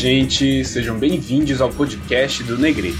Gente, 0.00 0.64
sejam 0.64 0.98
bem-vindos 0.98 1.60
ao 1.60 1.68
podcast 1.68 2.42
do 2.44 2.56
Negreto. 2.56 2.96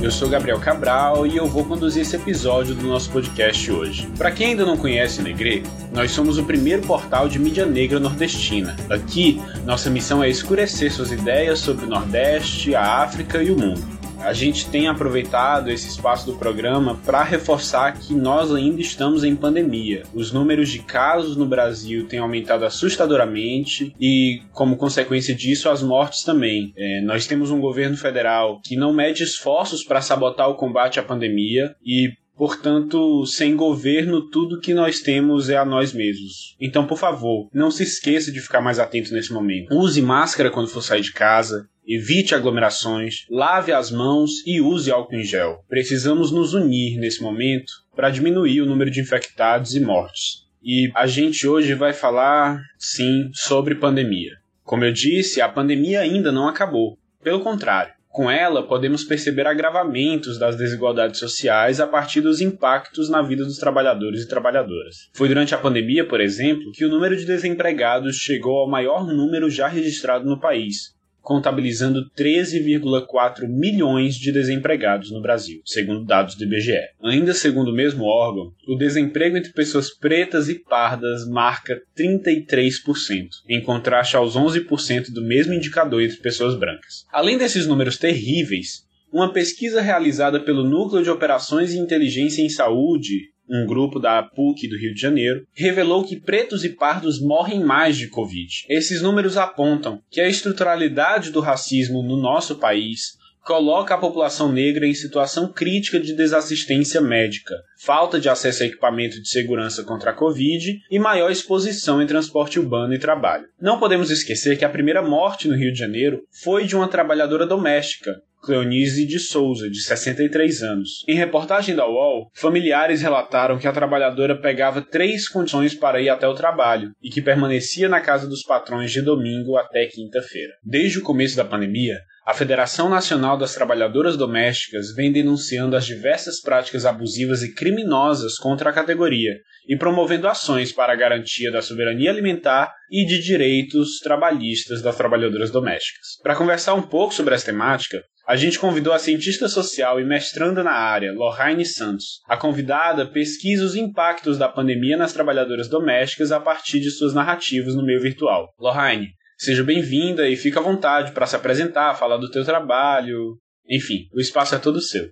Eu 0.00 0.12
sou 0.12 0.28
Gabriel 0.28 0.60
Cabral 0.60 1.26
e 1.26 1.36
eu 1.36 1.48
vou 1.48 1.64
conduzir 1.64 2.02
esse 2.02 2.14
episódio 2.14 2.72
do 2.72 2.86
nosso 2.86 3.10
podcast 3.10 3.72
hoje. 3.72 4.06
Para 4.16 4.30
quem 4.30 4.50
ainda 4.50 4.64
não 4.64 4.76
conhece 4.76 5.18
o 5.18 5.24
Negreto, 5.24 5.68
nós 5.92 6.12
somos 6.12 6.38
o 6.38 6.44
primeiro 6.44 6.82
portal 6.82 7.28
de 7.28 7.36
mídia 7.36 7.66
negra 7.66 7.98
nordestina. 7.98 8.76
Aqui, 8.88 9.42
nossa 9.66 9.90
missão 9.90 10.22
é 10.22 10.30
escurecer 10.30 10.92
suas 10.92 11.10
ideias 11.10 11.58
sobre 11.58 11.84
o 11.84 11.88
Nordeste, 11.88 12.76
a 12.76 13.02
África 13.02 13.42
e 13.42 13.50
o 13.50 13.58
mundo 13.58 14.03
a 14.24 14.32
gente 14.32 14.68
tem 14.70 14.88
aproveitado 14.88 15.70
esse 15.70 15.88
espaço 15.88 16.24
do 16.26 16.38
programa 16.38 16.98
para 17.04 17.22
reforçar 17.22 17.92
que 17.92 18.14
nós 18.14 18.52
ainda 18.52 18.80
estamos 18.80 19.22
em 19.22 19.36
pandemia. 19.36 20.02
Os 20.14 20.32
números 20.32 20.70
de 20.70 20.78
casos 20.78 21.36
no 21.36 21.44
Brasil 21.44 22.06
têm 22.06 22.18
aumentado 22.18 22.64
assustadoramente 22.64 23.94
e, 24.00 24.40
como 24.52 24.76
consequência 24.76 25.34
disso, 25.34 25.68
as 25.68 25.82
mortes 25.82 26.22
também. 26.22 26.72
É, 26.76 27.02
nós 27.02 27.26
temos 27.26 27.50
um 27.50 27.60
governo 27.60 27.96
federal 27.96 28.60
que 28.64 28.76
não 28.76 28.94
mede 28.94 29.22
esforços 29.22 29.84
para 29.84 30.00
sabotar 30.00 30.48
o 30.48 30.56
combate 30.56 30.98
à 30.98 31.02
pandemia 31.02 31.76
e 31.84 32.12
Portanto, 32.36 33.24
sem 33.26 33.54
governo, 33.54 34.28
tudo 34.28 34.60
que 34.60 34.74
nós 34.74 34.98
temos 34.98 35.48
é 35.48 35.56
a 35.56 35.64
nós 35.64 35.92
mesmos. 35.92 36.56
Então, 36.60 36.84
por 36.84 36.98
favor, 36.98 37.48
não 37.54 37.70
se 37.70 37.84
esqueça 37.84 38.32
de 38.32 38.40
ficar 38.40 38.60
mais 38.60 38.80
atento 38.80 39.14
nesse 39.14 39.32
momento. 39.32 39.72
Use 39.72 40.02
máscara 40.02 40.50
quando 40.50 40.68
for 40.68 40.82
sair 40.82 41.00
de 41.00 41.12
casa. 41.12 41.68
Evite 41.86 42.34
aglomerações, 42.34 43.26
lave 43.30 43.70
as 43.70 43.90
mãos 43.90 44.42
e 44.46 44.58
use 44.60 44.90
álcool 44.90 45.16
em 45.16 45.24
gel. 45.24 45.62
Precisamos 45.68 46.30
nos 46.30 46.54
unir 46.54 46.98
nesse 46.98 47.22
momento 47.22 47.72
para 47.94 48.08
diminuir 48.08 48.62
o 48.62 48.66
número 48.66 48.90
de 48.90 49.00
infectados 49.00 49.74
e 49.74 49.80
mortes. 49.80 50.44
E 50.62 50.90
a 50.94 51.06
gente 51.06 51.46
hoje 51.46 51.74
vai 51.74 51.92
falar, 51.92 52.58
sim, 52.78 53.30
sobre 53.34 53.74
pandemia. 53.74 54.32
Como 54.62 54.82
eu 54.82 54.92
disse, 54.92 55.42
a 55.42 55.48
pandemia 55.48 56.00
ainda 56.00 56.32
não 56.32 56.48
acabou. 56.48 56.96
Pelo 57.22 57.40
contrário, 57.40 57.92
com 58.08 58.30
ela, 58.30 58.66
podemos 58.66 59.04
perceber 59.04 59.46
agravamentos 59.46 60.38
das 60.38 60.56
desigualdades 60.56 61.20
sociais 61.20 61.80
a 61.80 61.86
partir 61.86 62.22
dos 62.22 62.40
impactos 62.40 63.10
na 63.10 63.20
vida 63.20 63.44
dos 63.44 63.58
trabalhadores 63.58 64.22
e 64.22 64.28
trabalhadoras. 64.28 65.10
Foi 65.12 65.28
durante 65.28 65.54
a 65.54 65.58
pandemia, 65.58 66.06
por 66.06 66.20
exemplo, 66.20 66.72
que 66.72 66.86
o 66.86 66.88
número 66.88 67.14
de 67.14 67.26
desempregados 67.26 68.16
chegou 68.16 68.60
ao 68.60 68.70
maior 68.70 69.06
número 69.06 69.50
já 69.50 69.68
registrado 69.68 70.24
no 70.24 70.40
país, 70.40 70.94
contabilizando 71.24 72.08
13,4 72.16 73.48
milhões 73.48 74.14
de 74.14 74.30
desempregados 74.30 75.10
no 75.10 75.22
Brasil, 75.22 75.62
segundo 75.64 76.04
dados 76.04 76.36
do 76.36 76.44
IBGE. 76.44 76.78
Ainda 77.02 77.32
segundo 77.32 77.70
o 77.70 77.74
mesmo 77.74 78.04
órgão, 78.04 78.52
o 78.68 78.76
desemprego 78.76 79.36
entre 79.36 79.52
pessoas 79.52 79.90
pretas 79.90 80.48
e 80.48 80.58
pardas 80.58 81.26
marca 81.26 81.80
33%, 81.98 83.28
em 83.48 83.60
contraste 83.62 84.16
aos 84.16 84.36
11% 84.36 85.10
do 85.10 85.22
mesmo 85.22 85.54
indicador 85.54 86.02
entre 86.02 86.18
pessoas 86.18 86.54
brancas. 86.54 87.06
Além 87.10 87.38
desses 87.38 87.66
números 87.66 87.96
terríveis, 87.96 88.84
uma 89.10 89.32
pesquisa 89.32 89.80
realizada 89.80 90.40
pelo 90.40 90.68
Núcleo 90.68 91.02
de 91.02 91.08
Operações 91.08 91.72
e 91.72 91.78
Inteligência 91.78 92.42
em 92.42 92.48
Saúde, 92.48 93.32
um 93.48 93.66
grupo 93.66 93.98
da 93.98 94.22
PUC 94.22 94.68
do 94.68 94.78
Rio 94.78 94.94
de 94.94 95.00
Janeiro, 95.00 95.46
revelou 95.52 96.04
que 96.04 96.20
pretos 96.20 96.64
e 96.64 96.70
pardos 96.70 97.20
morrem 97.20 97.62
mais 97.62 97.96
de 97.96 98.08
Covid. 98.08 98.64
Esses 98.68 99.02
números 99.02 99.36
apontam 99.36 100.00
que 100.10 100.20
a 100.20 100.28
estruturalidade 100.28 101.30
do 101.30 101.40
racismo 101.40 102.02
no 102.02 102.16
nosso 102.16 102.56
país 102.56 103.18
coloca 103.44 103.94
a 103.94 103.98
população 103.98 104.50
negra 104.50 104.86
em 104.86 104.94
situação 104.94 105.52
crítica 105.52 106.00
de 106.00 106.14
desassistência 106.14 107.00
médica, 107.00 107.54
falta 107.78 108.18
de 108.18 108.28
acesso 108.28 108.62
a 108.62 108.66
equipamento 108.66 109.20
de 109.20 109.28
segurança 109.28 109.84
contra 109.84 110.10
a 110.10 110.14
Covid 110.14 110.80
e 110.90 110.98
maior 110.98 111.30
exposição 111.30 112.00
em 112.00 112.06
transporte 112.06 112.58
urbano 112.58 112.94
e 112.94 112.98
trabalho. 112.98 113.46
Não 113.60 113.78
podemos 113.78 114.10
esquecer 114.10 114.58
que 114.58 114.64
a 114.64 114.70
primeira 114.70 115.02
morte 115.02 115.46
no 115.46 115.56
Rio 115.56 115.72
de 115.72 115.78
Janeiro 115.78 116.22
foi 116.42 116.64
de 116.64 116.74
uma 116.74 116.88
trabalhadora 116.88 117.46
doméstica, 117.46 118.18
Cleonise 118.44 119.06
de 119.06 119.18
Souza, 119.18 119.70
de 119.70 119.82
63 119.82 120.62
anos. 120.62 121.04
Em 121.08 121.16
reportagem 121.16 121.74
da 121.74 121.88
UOL, 121.88 122.30
familiares 122.34 123.00
relataram 123.00 123.58
que 123.58 123.66
a 123.66 123.72
trabalhadora 123.72 124.40
pegava 124.40 124.82
três 124.82 125.28
condições 125.28 125.74
para 125.74 126.00
ir 126.00 126.08
até 126.08 126.28
o 126.28 126.34
trabalho 126.34 126.92
e 127.02 127.08
que 127.08 127.22
permanecia 127.22 127.88
na 127.88 128.00
casa 128.00 128.28
dos 128.28 128.42
patrões 128.42 128.92
de 128.92 129.00
domingo 129.00 129.56
até 129.56 129.86
quinta-feira. 129.86 130.52
Desde 130.62 130.98
o 130.98 131.02
começo 131.02 131.36
da 131.36 131.44
pandemia, 131.44 131.98
a 132.26 132.32
Federação 132.32 132.88
Nacional 132.88 133.36
das 133.36 133.54
Trabalhadoras 133.54 134.16
Domésticas 134.16 134.94
vem 134.94 135.12
denunciando 135.12 135.76
as 135.76 135.84
diversas 135.84 136.40
práticas 136.40 136.86
abusivas 136.86 137.42
e 137.42 137.54
criminosas 137.54 138.38
contra 138.38 138.70
a 138.70 138.72
categoria 138.72 139.32
e 139.68 139.76
promovendo 139.76 140.26
ações 140.26 140.72
para 140.72 140.94
a 140.94 140.96
garantia 140.96 141.52
da 141.52 141.60
soberania 141.60 142.10
alimentar 142.10 142.72
e 142.90 143.04
de 143.04 143.22
direitos 143.22 143.98
trabalhistas 143.98 144.80
das 144.80 144.96
trabalhadoras 144.96 145.50
domésticas. 145.50 146.18
Para 146.22 146.34
conversar 146.34 146.72
um 146.72 146.82
pouco 146.82 147.12
sobre 147.12 147.34
essa 147.34 147.46
temática, 147.46 148.02
a 148.26 148.36
gente 148.36 148.58
convidou 148.58 148.92
a 148.92 148.98
cientista 148.98 149.48
social 149.48 150.00
e 150.00 150.04
mestranda 150.04 150.62
na 150.62 150.72
área, 150.72 151.12
Lorraine 151.12 151.64
Santos. 151.64 152.20
A 152.28 152.36
convidada 152.36 153.06
pesquisa 153.06 153.64
os 153.64 153.74
impactos 153.74 154.38
da 154.38 154.48
pandemia 154.48 154.96
nas 154.96 155.12
trabalhadoras 155.12 155.68
domésticas 155.68 156.32
a 156.32 156.40
partir 156.40 156.80
de 156.80 156.90
suas 156.90 157.14
narrativas 157.14 157.74
no 157.74 157.84
meio 157.84 158.00
virtual. 158.00 158.48
Lorraine, 158.58 159.08
Seja 159.36 159.64
bem-vinda 159.64 160.28
e 160.28 160.36
fica 160.36 160.60
à 160.60 160.62
vontade 160.62 161.12
para 161.12 161.26
se 161.26 161.34
apresentar, 161.34 161.94
falar 161.96 162.18
do 162.18 162.30
teu 162.30 162.44
trabalho. 162.44 163.36
Enfim, 163.68 164.08
o 164.14 164.20
espaço 164.20 164.54
é 164.54 164.58
todo 164.58 164.80
seu. 164.80 165.08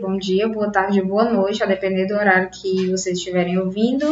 Bom 0.00 0.16
dia, 0.16 0.48
boa 0.48 0.72
tarde, 0.72 1.02
boa 1.02 1.30
noite, 1.30 1.62
a 1.62 1.66
depender 1.66 2.06
do 2.06 2.14
horário 2.14 2.50
que 2.50 2.90
vocês 2.90 3.18
estiverem 3.18 3.58
ouvindo. 3.58 4.06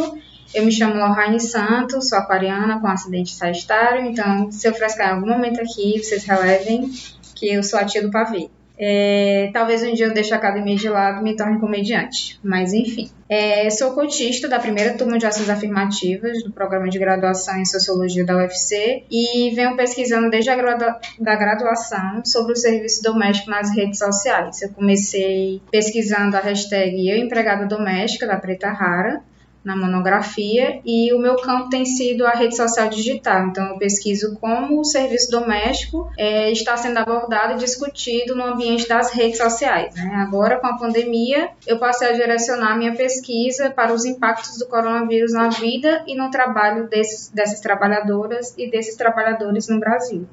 Eu 0.53 0.63
me 0.63 0.71
chamo 0.71 0.93
Lohane 0.93 1.39
Santos, 1.39 2.09
sou 2.09 2.17
aquariana 2.19 2.79
com 2.79 2.87
acidente 2.87 3.31
sagitário, 3.31 4.05
então 4.05 4.51
se 4.51 4.67
eu 4.67 4.73
frescar 4.73 5.09
em 5.09 5.13
algum 5.15 5.27
momento 5.27 5.59
aqui, 5.59 5.97
vocês 5.97 6.23
relevem 6.23 6.89
que 7.35 7.53
eu 7.53 7.61
sou 7.61 7.77
a 7.77 7.85
tia 7.85 8.01
do 8.01 8.09
pavê. 8.09 8.49
É, 8.77 9.49
talvez 9.53 9.83
um 9.83 9.93
dia 9.93 10.07
eu 10.07 10.13
deixe 10.13 10.33
a 10.33 10.37
academia 10.37 10.75
de 10.75 10.89
lado 10.89 11.21
e 11.21 11.23
me 11.23 11.35
torne 11.35 11.59
comediante, 11.59 12.39
mas 12.43 12.73
enfim. 12.73 13.09
É, 13.27 13.69
sou 13.69 13.93
cotista 13.93 14.47
da 14.47 14.59
primeira 14.59 14.93
turma 14.95 15.17
de 15.17 15.25
ações 15.25 15.49
afirmativas 15.49 16.43
do 16.43 16.51
programa 16.51 16.89
de 16.89 16.99
graduação 16.99 17.57
em 17.57 17.65
Sociologia 17.65 18.25
da 18.25 18.35
UFC 18.35 19.03
e 19.09 19.49
venho 19.55 19.75
pesquisando 19.75 20.29
desde 20.29 20.49
a 20.49 20.55
gradua 20.55 20.99
da 21.19 21.35
graduação 21.35 22.23
sobre 22.25 22.53
o 22.53 22.55
serviço 22.55 23.01
doméstico 23.01 23.49
nas 23.49 23.73
redes 23.73 23.97
sociais. 23.97 24.61
Eu 24.61 24.69
comecei 24.69 25.61
pesquisando 25.71 26.35
a 26.35 26.41
hashtag 26.41 27.09
Eu 27.09 27.17
Empregada 27.17 27.65
Doméstica, 27.65 28.27
da 28.27 28.37
Preta 28.37 28.69
Rara, 28.69 29.23
na 29.65 29.75
monografia 29.75 30.79
e 30.85 31.11
o 31.13 31.19
meu 31.19 31.35
campo 31.37 31.69
tem 31.69 31.83
sido 31.85 32.25
a 32.25 32.31
rede 32.31 32.55
social 32.55 32.87
digital. 32.87 33.47
Então, 33.47 33.65
eu 33.65 33.77
pesquiso 33.77 34.37
como 34.39 34.79
o 34.79 34.85
serviço 34.85 35.31
doméstico 35.31 36.11
é, 36.17 36.51
está 36.51 36.77
sendo 36.77 36.99
abordado 36.99 37.53
e 37.53 37.57
discutido 37.57 38.35
no 38.35 38.43
ambiente 38.43 38.87
das 38.87 39.11
redes 39.11 39.37
sociais. 39.37 39.95
Né? 39.95 40.11
Agora, 40.17 40.59
com 40.59 40.67
a 40.67 40.77
pandemia, 40.77 41.49
eu 41.65 41.79
passei 41.79 42.09
a 42.09 42.13
direcionar 42.13 42.77
minha 42.77 42.95
pesquisa 42.95 43.71
para 43.71 43.91
os 43.91 44.05
impactos 44.05 44.59
do 44.59 44.67
coronavírus 44.67 45.33
na 45.33 45.49
vida 45.49 46.03
e 46.07 46.15
no 46.15 46.29
trabalho 46.29 46.87
desses, 46.87 47.29
dessas 47.29 47.59
trabalhadoras 47.59 48.53
e 48.57 48.69
desses 48.69 48.95
trabalhadores 48.95 49.67
no 49.67 49.79
Brasil. 49.79 50.27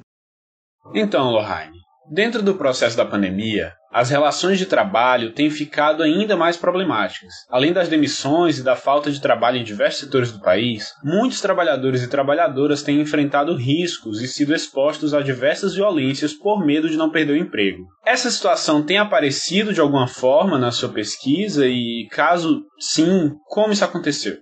Então, 0.94 1.31
Lohane, 1.31 1.81
dentro 2.12 2.43
do 2.43 2.55
processo 2.55 2.97
da 2.97 3.06
pandemia, 3.06 3.73
as 3.91 4.11
relações 4.11 4.59
de 4.59 4.67
trabalho 4.67 5.33
têm 5.33 5.49
ficado 5.49 6.03
ainda 6.03 6.37
mais 6.37 6.56
problemáticas. 6.56 7.33
Além 7.50 7.73
das 7.73 7.89
demissões 7.89 8.59
e 8.59 8.62
da 8.62 8.77
falta 8.77 9.11
de 9.11 9.21
trabalho 9.21 9.56
em 9.59 9.65
diversos 9.65 10.00
setores 10.00 10.31
do 10.31 10.41
país, 10.41 10.93
muitos 11.03 11.41
trabalhadores 11.41 12.03
e 12.03 12.09
trabalhadoras 12.09 12.83
têm 12.83 13.00
enfrentado 13.00 13.56
riscos 13.56 14.20
e 14.20 14.29
sido 14.29 14.55
expostos 14.55 15.14
a 15.14 15.23
diversas 15.23 15.75
violências 15.75 16.35
por 16.35 16.64
medo 16.64 16.88
de 16.88 16.97
não 16.97 17.11
perder 17.11 17.32
o 17.32 17.37
emprego. 17.37 17.82
Essa 18.05 18.31
situação 18.31 18.82
tem 18.82 18.99
aparecido 18.99 19.73
de 19.73 19.81
alguma 19.81 20.06
forma 20.06 20.59
na 20.59 20.70
sua 20.70 20.91
pesquisa 20.91 21.67
e, 21.67 22.09
caso 22.11 22.62
sim, 22.79 23.32
como 23.47 23.73
isso 23.73 23.85
aconteceu? 23.85 24.37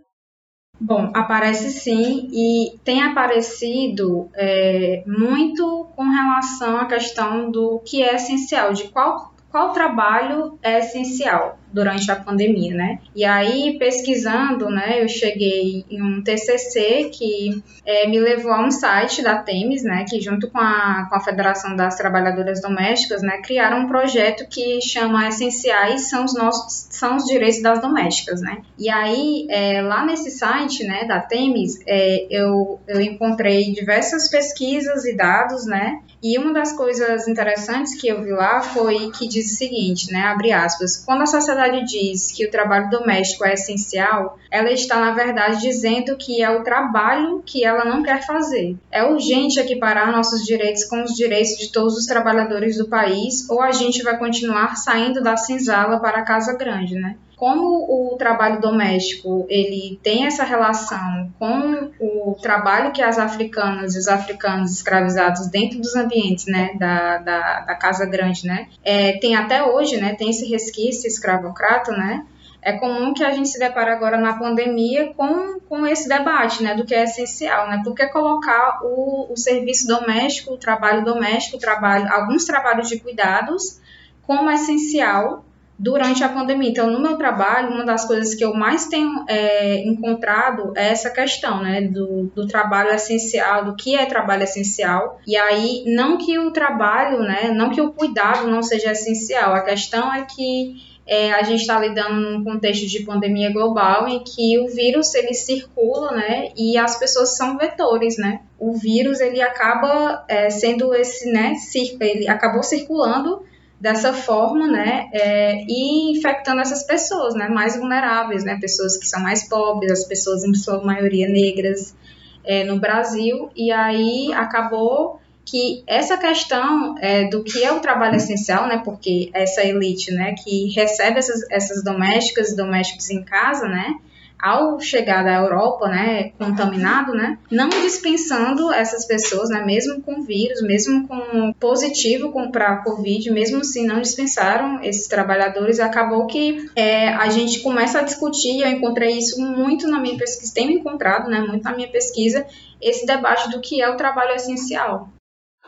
Bom, 0.80 1.10
aparece 1.14 1.70
sim 1.70 2.28
e 2.32 2.78
tem 2.82 3.02
aparecido 3.02 4.30
é, 4.34 5.04
muito 5.06 5.86
com 5.94 6.04
relação 6.04 6.78
à 6.78 6.86
questão 6.86 7.50
do 7.50 7.80
que 7.84 8.02
é 8.02 8.14
essencial, 8.14 8.72
de 8.72 8.88
qual 8.88 9.30
qual 9.50 9.72
trabalho 9.72 10.58
é 10.62 10.78
essencial 10.78 11.59
durante 11.72 12.10
a 12.10 12.16
pandemia, 12.16 12.74
né? 12.74 12.98
E 13.14 13.24
aí, 13.24 13.76
pesquisando, 13.78 14.68
né, 14.68 15.02
eu 15.02 15.08
cheguei 15.08 15.84
em 15.90 16.02
um 16.02 16.22
TCC 16.22 17.10
que 17.12 17.62
é, 17.84 18.08
me 18.08 18.18
levou 18.18 18.52
a 18.52 18.64
um 18.64 18.70
site 18.70 19.22
da 19.22 19.38
Temis, 19.38 19.82
né, 19.82 20.04
que 20.08 20.20
junto 20.20 20.50
com 20.50 20.58
a, 20.58 21.06
com 21.08 21.16
a 21.16 21.20
Federação 21.20 21.76
das 21.76 21.96
Trabalhadoras 21.96 22.60
Domésticas, 22.60 23.22
né, 23.22 23.38
criaram 23.42 23.80
um 23.80 23.88
projeto 23.88 24.48
que 24.48 24.80
chama 24.80 25.28
Essenciais 25.28 26.08
são 26.08 26.24
os 26.24 26.34
nossos 26.34 26.88
são 26.90 27.16
os 27.16 27.24
direitos 27.24 27.62
das 27.62 27.80
domésticas, 27.80 28.42
né? 28.42 28.58
E 28.78 28.90
aí, 28.90 29.46
é, 29.48 29.80
lá 29.80 30.04
nesse 30.04 30.30
site, 30.30 30.84
né, 30.84 31.04
da 31.04 31.20
Temis, 31.20 31.78
é, 31.86 32.26
eu, 32.30 32.78
eu 32.86 33.00
encontrei 33.00 33.72
diversas 33.72 34.28
pesquisas 34.28 35.04
e 35.04 35.16
dados, 35.16 35.64
né? 35.64 36.00
E 36.22 36.38
uma 36.38 36.52
das 36.52 36.72
coisas 36.72 37.26
interessantes 37.26 37.94
que 37.94 38.08
eu 38.08 38.22
vi 38.22 38.30
lá 38.30 38.60
foi 38.60 39.10
que 39.12 39.26
diz 39.26 39.52
o 39.52 39.56
seguinte, 39.56 40.12
né, 40.12 40.20
abre 40.24 40.52
aspas, 40.52 40.98
quando 40.98 41.22
a 41.22 41.26
sociedade 41.26 41.59
sociedade 41.60 41.84
diz 41.84 42.32
que 42.32 42.46
o 42.46 42.50
trabalho 42.50 42.88
doméstico 42.88 43.44
é 43.44 43.52
essencial, 43.52 44.38
ela 44.50 44.70
está, 44.70 44.98
na 44.98 45.12
verdade, 45.12 45.60
dizendo 45.60 46.16
que 46.16 46.42
é 46.42 46.50
o 46.50 46.64
trabalho 46.64 47.42
que 47.44 47.64
ela 47.64 47.84
não 47.84 48.02
quer 48.02 48.24
fazer. 48.24 48.76
É 48.90 49.04
urgente 49.04 49.60
equiparar 49.60 50.10
nossos 50.10 50.44
direitos 50.44 50.84
com 50.84 51.02
os 51.02 51.14
direitos 51.14 51.56
de 51.58 51.70
todos 51.70 51.96
os 51.96 52.06
trabalhadores 52.06 52.78
do 52.78 52.88
país, 52.88 53.48
ou 53.50 53.60
a 53.60 53.72
gente 53.72 54.02
vai 54.02 54.16
continuar 54.18 54.76
saindo 54.76 55.22
da 55.22 55.36
senzala 55.36 56.00
para 56.00 56.18
a 56.18 56.24
casa 56.24 56.56
grande, 56.56 56.94
né? 56.94 57.16
Como 57.40 58.12
o 58.12 58.18
trabalho 58.18 58.60
doméstico 58.60 59.46
ele 59.48 59.98
tem 60.02 60.26
essa 60.26 60.44
relação 60.44 61.32
com 61.38 61.90
o 61.98 62.36
trabalho 62.38 62.92
que 62.92 63.00
as 63.00 63.18
africanas 63.18 63.94
e 63.94 63.98
os 63.98 64.08
africanos 64.08 64.70
escravizados 64.72 65.48
dentro 65.48 65.80
dos 65.80 65.96
ambientes, 65.96 66.44
né, 66.44 66.74
da, 66.78 67.16
da, 67.16 67.60
da 67.60 67.74
casa 67.76 68.04
grande, 68.04 68.46
né, 68.46 68.68
é, 68.84 69.16
tem 69.20 69.36
até 69.36 69.64
hoje, 69.64 69.98
né, 69.98 70.14
tem 70.14 70.28
esse 70.28 70.46
resquício 70.50 71.08
escravocrata, 71.08 71.92
né, 71.92 72.26
é 72.60 72.72
comum 72.72 73.14
que 73.14 73.24
a 73.24 73.30
gente 73.30 73.48
se 73.48 73.58
depare 73.58 73.88
agora 73.88 74.18
na 74.18 74.34
pandemia 74.34 75.14
com, 75.14 75.60
com 75.60 75.86
esse 75.86 76.10
debate, 76.10 76.62
né, 76.62 76.74
do 76.74 76.84
que 76.84 76.94
é 76.94 77.04
essencial, 77.04 77.70
né, 77.70 77.80
porque 77.82 78.06
colocar 78.08 78.80
o, 78.82 79.32
o 79.32 79.36
serviço 79.38 79.86
doméstico, 79.86 80.52
o 80.52 80.58
trabalho 80.58 81.02
doméstico, 81.02 81.56
o 81.56 81.60
trabalho, 81.60 82.06
alguns 82.12 82.44
trabalhos 82.44 82.86
de 82.86 83.00
cuidados 83.00 83.80
como 84.26 84.50
essencial 84.50 85.42
durante 85.80 86.22
a 86.22 86.28
pandemia. 86.28 86.68
Então, 86.68 86.90
no 86.90 87.00
meu 87.00 87.16
trabalho, 87.16 87.72
uma 87.72 87.86
das 87.86 88.04
coisas 88.04 88.34
que 88.34 88.44
eu 88.44 88.52
mais 88.52 88.86
tenho 88.86 89.24
é, 89.26 89.82
encontrado 89.82 90.74
é 90.76 90.90
essa 90.90 91.08
questão, 91.08 91.62
né, 91.62 91.80
do, 91.80 92.30
do, 92.34 92.46
trabalho 92.46 92.90
essencial, 92.90 93.64
do 93.64 93.74
que 93.74 93.96
é 93.96 94.04
trabalho 94.04 94.42
essencial. 94.42 95.18
E 95.26 95.38
aí, 95.38 95.82
não 95.86 96.18
que 96.18 96.38
o 96.38 96.50
trabalho, 96.50 97.20
né, 97.20 97.50
não 97.50 97.70
que 97.70 97.80
o 97.80 97.92
cuidado 97.92 98.46
não 98.46 98.62
seja 98.62 98.92
essencial, 98.92 99.54
a 99.54 99.62
questão 99.62 100.12
é 100.14 100.26
que 100.26 100.90
é, 101.06 101.32
a 101.32 101.42
gente 101.42 101.62
está 101.62 101.80
lidando 101.80 102.20
num 102.20 102.44
contexto 102.44 102.86
de 102.86 103.02
pandemia 103.02 103.50
global 103.50 104.06
em 104.06 104.22
que 104.22 104.58
o 104.58 104.68
vírus 104.68 105.14
ele 105.14 105.32
circula, 105.32 106.12
né, 106.12 106.50
e 106.58 106.76
as 106.76 106.98
pessoas 106.98 107.38
são 107.38 107.56
vetores, 107.56 108.18
né. 108.18 108.42
O 108.58 108.74
vírus 108.74 109.18
ele 109.18 109.40
acaba 109.40 110.26
é, 110.28 110.50
sendo 110.50 110.94
esse, 110.94 111.32
né, 111.32 111.54
ele 112.02 112.28
acabou 112.28 112.62
circulando 112.62 113.48
dessa 113.80 114.12
forma, 114.12 114.66
né, 114.68 115.08
é, 115.10 115.64
e 115.66 116.12
infectando 116.12 116.60
essas 116.60 116.82
pessoas, 116.82 117.34
né, 117.34 117.48
mais 117.48 117.76
vulneráveis, 117.76 118.44
né, 118.44 118.58
pessoas 118.60 118.98
que 118.98 119.08
são 119.08 119.20
mais 119.22 119.48
pobres, 119.48 119.90
as 119.90 120.04
pessoas 120.04 120.44
em 120.44 120.52
sua 120.52 120.84
maioria 120.84 121.26
negras 121.26 121.96
é, 122.44 122.62
no 122.64 122.78
Brasil, 122.78 123.48
e 123.56 123.72
aí 123.72 124.32
acabou 124.34 125.18
que 125.46 125.82
essa 125.86 126.18
questão 126.18 126.94
é, 126.98 127.24
do 127.28 127.42
que 127.42 127.64
é 127.64 127.72
o 127.72 127.80
trabalho 127.80 128.16
essencial, 128.16 128.68
né, 128.68 128.82
porque 128.84 129.30
essa 129.32 129.64
elite, 129.64 130.12
né, 130.12 130.34
que 130.44 130.68
recebe 130.74 131.18
essas, 131.18 131.40
essas 131.50 131.82
domésticas 131.82 132.50
e 132.50 132.56
domésticos 132.56 133.08
em 133.08 133.24
casa, 133.24 133.66
né, 133.66 133.94
ao 134.42 134.80
chegar 134.80 135.24
da 135.24 135.34
Europa, 135.34 135.88
né, 135.88 136.30
contaminado, 136.38 137.12
né, 137.12 137.38
não 137.50 137.68
dispensando 137.68 138.72
essas 138.72 139.06
pessoas, 139.06 139.48
né, 139.50 139.64
mesmo 139.64 140.02
com 140.02 140.22
vírus, 140.22 140.62
mesmo 140.62 141.06
com 141.06 141.52
positivo 141.54 142.32
para 142.50 142.78
Covid, 142.78 143.30
mesmo 143.30 143.60
assim 143.60 143.86
não 143.86 144.00
dispensaram 144.00 144.82
esses 144.82 145.06
trabalhadores, 145.06 145.80
acabou 145.80 146.26
que 146.26 146.70
é, 146.74 147.08
a 147.08 147.28
gente 147.28 147.60
começa 147.60 148.00
a 148.00 148.02
discutir, 148.02 148.60
eu 148.60 148.68
encontrei 148.68 149.18
isso 149.18 149.40
muito 149.40 149.86
na 149.86 150.00
minha 150.00 150.16
pesquisa, 150.16 150.54
tenho 150.54 150.72
encontrado, 150.72 151.28
né, 151.28 151.40
muito 151.40 151.64
na 151.64 151.74
minha 151.74 151.88
pesquisa, 151.88 152.46
esse 152.80 153.04
debate 153.06 153.50
do 153.50 153.60
que 153.60 153.80
é 153.82 153.88
o 153.88 153.96
trabalho 153.96 154.34
essencial. 154.34 155.08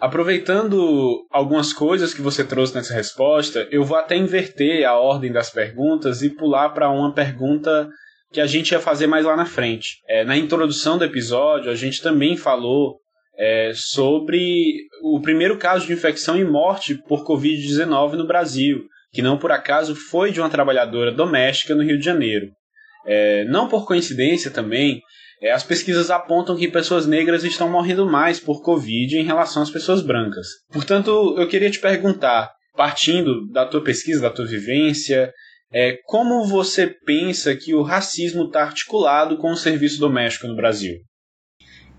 Aproveitando 0.03 1.25
algumas 1.31 1.73
coisas 1.73 2.13
que 2.13 2.21
você 2.21 2.43
trouxe 2.43 2.75
nessa 2.75 2.93
resposta, 2.93 3.69
eu 3.71 3.85
vou 3.85 3.97
até 3.97 4.17
inverter 4.17 4.85
a 4.85 4.99
ordem 4.99 5.31
das 5.31 5.49
perguntas 5.49 6.23
e 6.23 6.31
pular 6.31 6.71
para 6.71 6.91
uma 6.91 7.15
pergunta 7.15 7.89
que 8.33 8.41
a 8.41 8.47
gente 8.47 8.73
ia 8.73 8.81
fazer 8.81 9.07
mais 9.07 9.25
lá 9.25 9.37
na 9.37 9.45
frente. 9.45 9.99
É, 10.09 10.25
na 10.25 10.37
introdução 10.37 10.97
do 10.97 11.05
episódio, 11.05 11.71
a 11.71 11.75
gente 11.75 12.01
também 12.01 12.37
falou 12.37 12.99
é, 13.39 13.73
sobre 13.75 14.87
o 15.03 15.21
primeiro 15.21 15.59
caso 15.59 15.87
de 15.87 15.93
infecção 15.93 16.37
e 16.37 16.45
morte 16.45 16.95
por 16.95 17.25
Covid-19 17.27 18.15
no 18.15 18.27
Brasil, 18.27 18.85
que 19.13 19.23
não 19.23 19.39
por 19.39 19.53
acaso 19.53 19.95
foi 19.95 20.33
de 20.33 20.41
uma 20.41 20.49
trabalhadora 20.49 21.13
doméstica 21.13 21.75
no 21.75 21.83
Rio 21.83 21.99
de 21.99 22.05
Janeiro. 22.05 22.47
É, 23.07 23.45
não 23.45 23.69
por 23.69 23.87
coincidência 23.87 24.51
também, 24.51 25.03
é, 25.43 25.51
as 25.51 25.65
pesquisas 25.65 26.11
apontam 26.11 26.57
que 26.57 26.69
pessoas 26.69 27.07
negras 27.07 27.43
estão 27.43 27.69
morrendo 27.69 28.07
mais 28.07 28.39
por 28.39 28.63
Covid 28.63 29.19
em 29.19 29.25
relação 29.25 29.63
às 29.63 29.71
pessoas 29.71 30.01
brancas. 30.01 30.47
Portanto, 30.73 31.35
eu 31.37 31.49
queria 31.49 31.71
te 31.71 31.81
perguntar, 31.81 32.51
partindo 32.77 33.47
da 33.51 33.67
tua 33.67 33.83
pesquisa, 33.83 34.23
da 34.23 34.31
tua 34.31 34.47
vivência, 34.47 35.33
é, 35.73 35.99
como 36.05 36.45
você 36.45 36.87
pensa 36.87 37.57
que 37.57 37.75
o 37.75 37.83
racismo 37.83 38.45
está 38.45 38.63
articulado 38.63 39.39
com 39.39 39.53
o 39.53 39.57
serviço 39.57 39.99
doméstico 39.99 40.47
no 40.47 40.57
Brasil? 40.57 40.99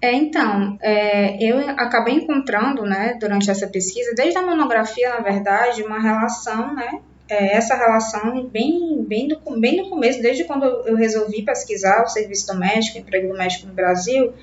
É, 0.02 0.12
então, 0.14 0.78
é, 0.82 1.42
eu 1.42 1.58
acabei 1.70 2.16
encontrando, 2.16 2.84
né, 2.84 3.18
durante 3.20 3.50
essa 3.50 3.68
pesquisa, 3.68 4.14
desde 4.14 4.38
a 4.38 4.42
monografia, 4.42 5.10
na 5.10 5.22
verdade, 5.22 5.82
uma 5.82 6.00
relação, 6.00 6.76
né, 6.76 7.00
é, 7.30 7.56
essa 7.56 7.74
relação 7.74 8.46
bem, 8.48 9.02
bem, 9.08 9.30
do, 9.30 9.40
bem 9.60 9.90
começo, 9.90 10.22
desde 10.22 10.44
quando 10.44 10.66
eu 10.66 10.96
resolvi 10.96 11.42
pesquisar 11.42 12.04
o 12.04 12.08
serviço 12.10 12.48
doméstico, 12.48 12.98
o 12.98 13.02
emprego 13.02 13.30
doméstico 13.30 13.68
no 13.68 13.74
Brasil, 13.74 14.34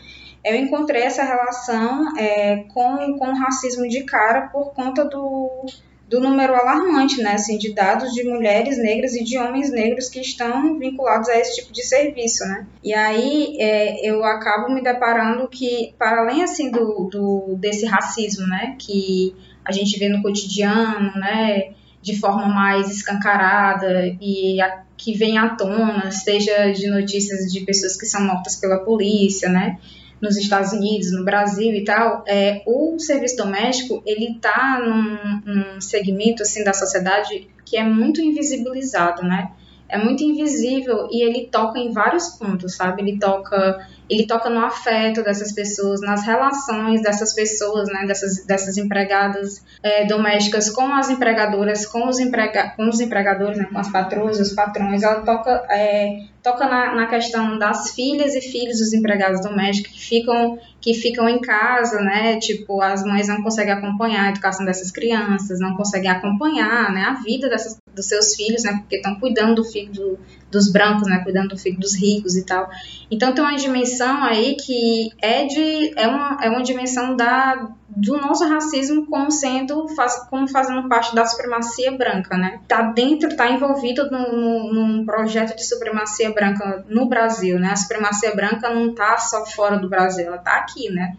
eu 0.42 0.56
encontrei 0.56 1.02
essa 1.02 1.22
relação 1.22 2.16
é, 2.16 2.64
com, 2.72 3.18
com 3.18 3.28
o 3.28 3.38
racismo 3.38 3.86
de 3.86 4.04
cara 4.04 4.48
por 4.48 4.72
conta 4.72 5.04
do, 5.04 5.66
do 6.10 6.18
número 6.18 6.56
alarmante, 6.56 7.22
né, 7.22 7.34
assim, 7.34 7.56
de 7.56 7.72
dados 7.72 8.12
de 8.12 8.24
mulheres 8.24 8.76
negras 8.78 9.14
e 9.14 9.22
de 9.22 9.38
homens 9.38 9.70
negros 9.70 10.08
que 10.08 10.20
estão 10.20 10.76
vinculados 10.76 11.28
a 11.28 11.38
esse 11.38 11.60
tipo 11.60 11.72
de 11.72 11.84
serviço, 11.84 12.44
né. 12.46 12.66
E 12.82 12.92
aí 12.92 13.56
é, 13.60 14.04
eu 14.04 14.24
acabo 14.24 14.74
me 14.74 14.82
deparando 14.82 15.46
que, 15.46 15.94
para 15.96 16.22
além, 16.22 16.42
assim, 16.42 16.68
do, 16.68 17.08
do, 17.08 17.56
desse 17.60 17.86
racismo, 17.86 18.44
né, 18.48 18.74
que 18.76 19.36
a 19.64 19.70
gente 19.70 19.96
vê 20.00 20.08
no 20.08 20.20
cotidiano, 20.20 21.12
né, 21.14 21.74
de 22.02 22.18
forma 22.18 22.48
mais 22.48 22.90
escancarada 22.90 24.12
e 24.20 24.60
a, 24.60 24.82
que 24.96 25.16
vem 25.16 25.38
à 25.38 25.50
tona, 25.50 26.10
seja 26.10 26.72
de 26.72 26.90
notícias 26.90 27.52
de 27.52 27.60
pessoas 27.60 27.96
que 27.96 28.04
são 28.04 28.26
mortas 28.26 28.56
pela 28.56 28.78
polícia, 28.78 29.48
né, 29.48 29.78
nos 30.20 30.36
Estados 30.36 30.72
Unidos, 30.72 31.12
no 31.12 31.24
Brasil 31.24 31.74
e 31.74 31.84
tal, 31.84 32.24
é, 32.26 32.62
o 32.66 32.98
serviço 32.98 33.36
doméstico 33.36 34.02
ele 34.04 34.32
está 34.36 34.78
num, 34.78 35.42
num 35.44 35.80
segmento 35.80 36.42
assim 36.42 36.62
da 36.62 36.72
sociedade 36.72 37.48
que 37.64 37.76
é 37.76 37.84
muito 37.84 38.20
invisibilizado, 38.20 39.22
né? 39.22 39.50
É 39.90 39.98
muito 39.98 40.22
invisível 40.22 41.08
e 41.10 41.22
ele 41.22 41.46
toca 41.46 41.78
em 41.78 41.92
vários 41.92 42.28
pontos, 42.30 42.76
sabe? 42.76 43.02
Ele 43.02 43.18
toca 43.18 43.86
ele 44.10 44.26
toca 44.26 44.50
no 44.50 44.64
afeto 44.64 45.22
dessas 45.22 45.52
pessoas, 45.52 46.00
nas 46.00 46.26
relações 46.26 47.00
dessas 47.00 47.32
pessoas, 47.32 47.88
né, 47.88 48.04
dessas, 48.06 48.44
dessas 48.44 48.76
empregadas 48.76 49.64
é, 49.84 50.04
domésticas 50.04 50.68
com 50.68 50.92
as 50.92 51.08
empregadoras, 51.08 51.86
com 51.86 52.08
os, 52.08 52.18
emprega, 52.18 52.70
com 52.76 52.88
os 52.88 52.98
empregadores, 52.98 53.56
né, 53.56 53.68
com 53.72 53.78
as 53.78 53.90
patroas, 53.90 54.40
os 54.40 54.52
patrões. 54.52 55.04
Ela 55.04 55.20
toca 55.22 55.64
é, 55.70 56.24
toca 56.42 56.66
na, 56.66 56.94
na, 56.94 57.06
questão 57.06 57.58
das 57.58 57.94
filhas 57.94 58.34
e 58.34 58.40
filhos 58.40 58.78
dos 58.78 58.92
empregados 58.92 59.42
domésticos 59.42 59.92
que 59.92 60.00
ficam, 60.00 60.58
que 60.80 60.94
ficam 60.94 61.28
em 61.28 61.40
casa, 61.40 62.00
né? 62.00 62.38
Tipo, 62.38 62.80
as 62.80 63.04
mães 63.04 63.28
não 63.28 63.42
conseguem 63.42 63.74
acompanhar 63.74 64.26
a 64.26 64.30
educação 64.30 64.64
dessas 64.64 64.90
crianças, 64.90 65.60
não 65.60 65.76
conseguem 65.76 66.10
acompanhar 66.10 66.92
né, 66.92 67.02
a 67.02 67.14
vida 67.22 67.48
dessas, 67.48 67.76
dos 68.00 68.08
seus 68.08 68.34
filhos, 68.34 68.64
né? 68.64 68.78
Porque 68.78 68.96
estão 68.96 69.14
cuidando 69.20 69.56
do 69.56 69.64
filho 69.64 69.92
do, 69.92 70.18
dos 70.50 70.72
brancos, 70.72 71.06
né? 71.06 71.20
Cuidando 71.22 71.50
do 71.50 71.58
filho 71.58 71.78
dos 71.78 71.94
ricos 71.94 72.34
e 72.36 72.44
tal. 72.44 72.68
Então 73.10 73.32
tem 73.34 73.44
uma 73.44 73.56
dimensão 73.56 74.24
aí 74.24 74.56
que 74.56 75.10
é 75.20 75.44
de 75.44 75.92
é 75.96 76.06
uma, 76.08 76.38
é 76.42 76.48
uma 76.48 76.62
dimensão 76.62 77.14
da 77.14 77.70
do 77.88 78.16
nosso 78.18 78.48
racismo 78.48 79.06
como 79.06 79.30
sendo 79.32 79.88
faz, 79.88 80.28
como 80.30 80.46
fazendo 80.48 80.88
parte 80.88 81.14
da 81.14 81.26
supremacia 81.26 81.90
branca, 81.90 82.36
né? 82.36 82.60
Tá 82.66 82.82
dentro, 82.82 83.36
tá 83.36 83.50
envolvido 83.50 84.08
no, 84.10 84.72
num 84.72 85.04
projeto 85.04 85.56
de 85.56 85.64
supremacia 85.66 86.30
branca 86.32 86.84
no 86.88 87.06
Brasil, 87.06 87.58
né? 87.58 87.70
A 87.72 87.76
supremacia 87.76 88.34
branca 88.34 88.70
não 88.70 88.94
tá 88.94 89.18
só 89.18 89.44
fora 89.44 89.76
do 89.76 89.88
Brasil, 89.88 90.26
ela 90.26 90.38
tá 90.38 90.52
aqui, 90.52 90.88
né? 90.88 91.16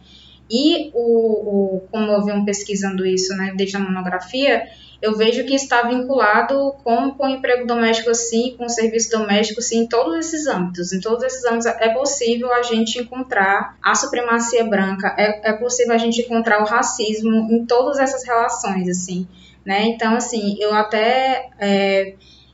E 0.50 0.92
o, 0.94 1.78
o 1.78 1.80
como 1.90 2.12
eu 2.12 2.24
venho 2.24 2.44
pesquisando 2.44 3.06
isso, 3.06 3.34
né, 3.36 3.54
desde 3.56 3.78
a 3.78 3.80
monografia, 3.80 4.68
eu 5.02 5.18
vejo 5.18 5.46
que 5.46 5.56
está 5.56 5.82
vinculado 5.82 6.76
com, 6.84 7.12
com 7.12 7.26
o 7.26 7.30
emprego 7.30 7.66
doméstico, 7.66 8.14
sim, 8.14 8.56
com 8.58 8.66
o 8.66 8.70
serviço 8.70 9.10
doméstico, 9.12 9.62
sim, 9.62 9.80
em 9.80 9.88
todos 9.88 10.16
esses 10.16 10.46
âmbitos. 10.46 10.94
Em 10.94 11.00
todos 11.00 11.24
esses 11.24 11.44
âmbitos 11.44 11.66
é 11.66 11.90
possível 11.90 12.54
a 12.54 12.62
gente 12.62 13.00
encontrar 13.00 13.78
a 13.82 13.96
supremacia 13.96 14.64
branca, 14.64 15.16
é, 15.18 15.50
é 15.50 15.54
possível 15.54 15.94
a 15.94 15.98
gente 15.98 16.22
encontrar 16.22 16.62
o 16.62 16.66
racismo 16.66 17.48
em 17.52 17.66
todas 17.66 17.98
essas 17.98 18.24
relações, 18.24 18.88
assim, 18.88 19.28
né? 19.66 19.86
Então, 19.86 20.16
assim, 20.16 20.58
eu 20.60 20.74
até... 20.74 21.50
É, 21.60 22.14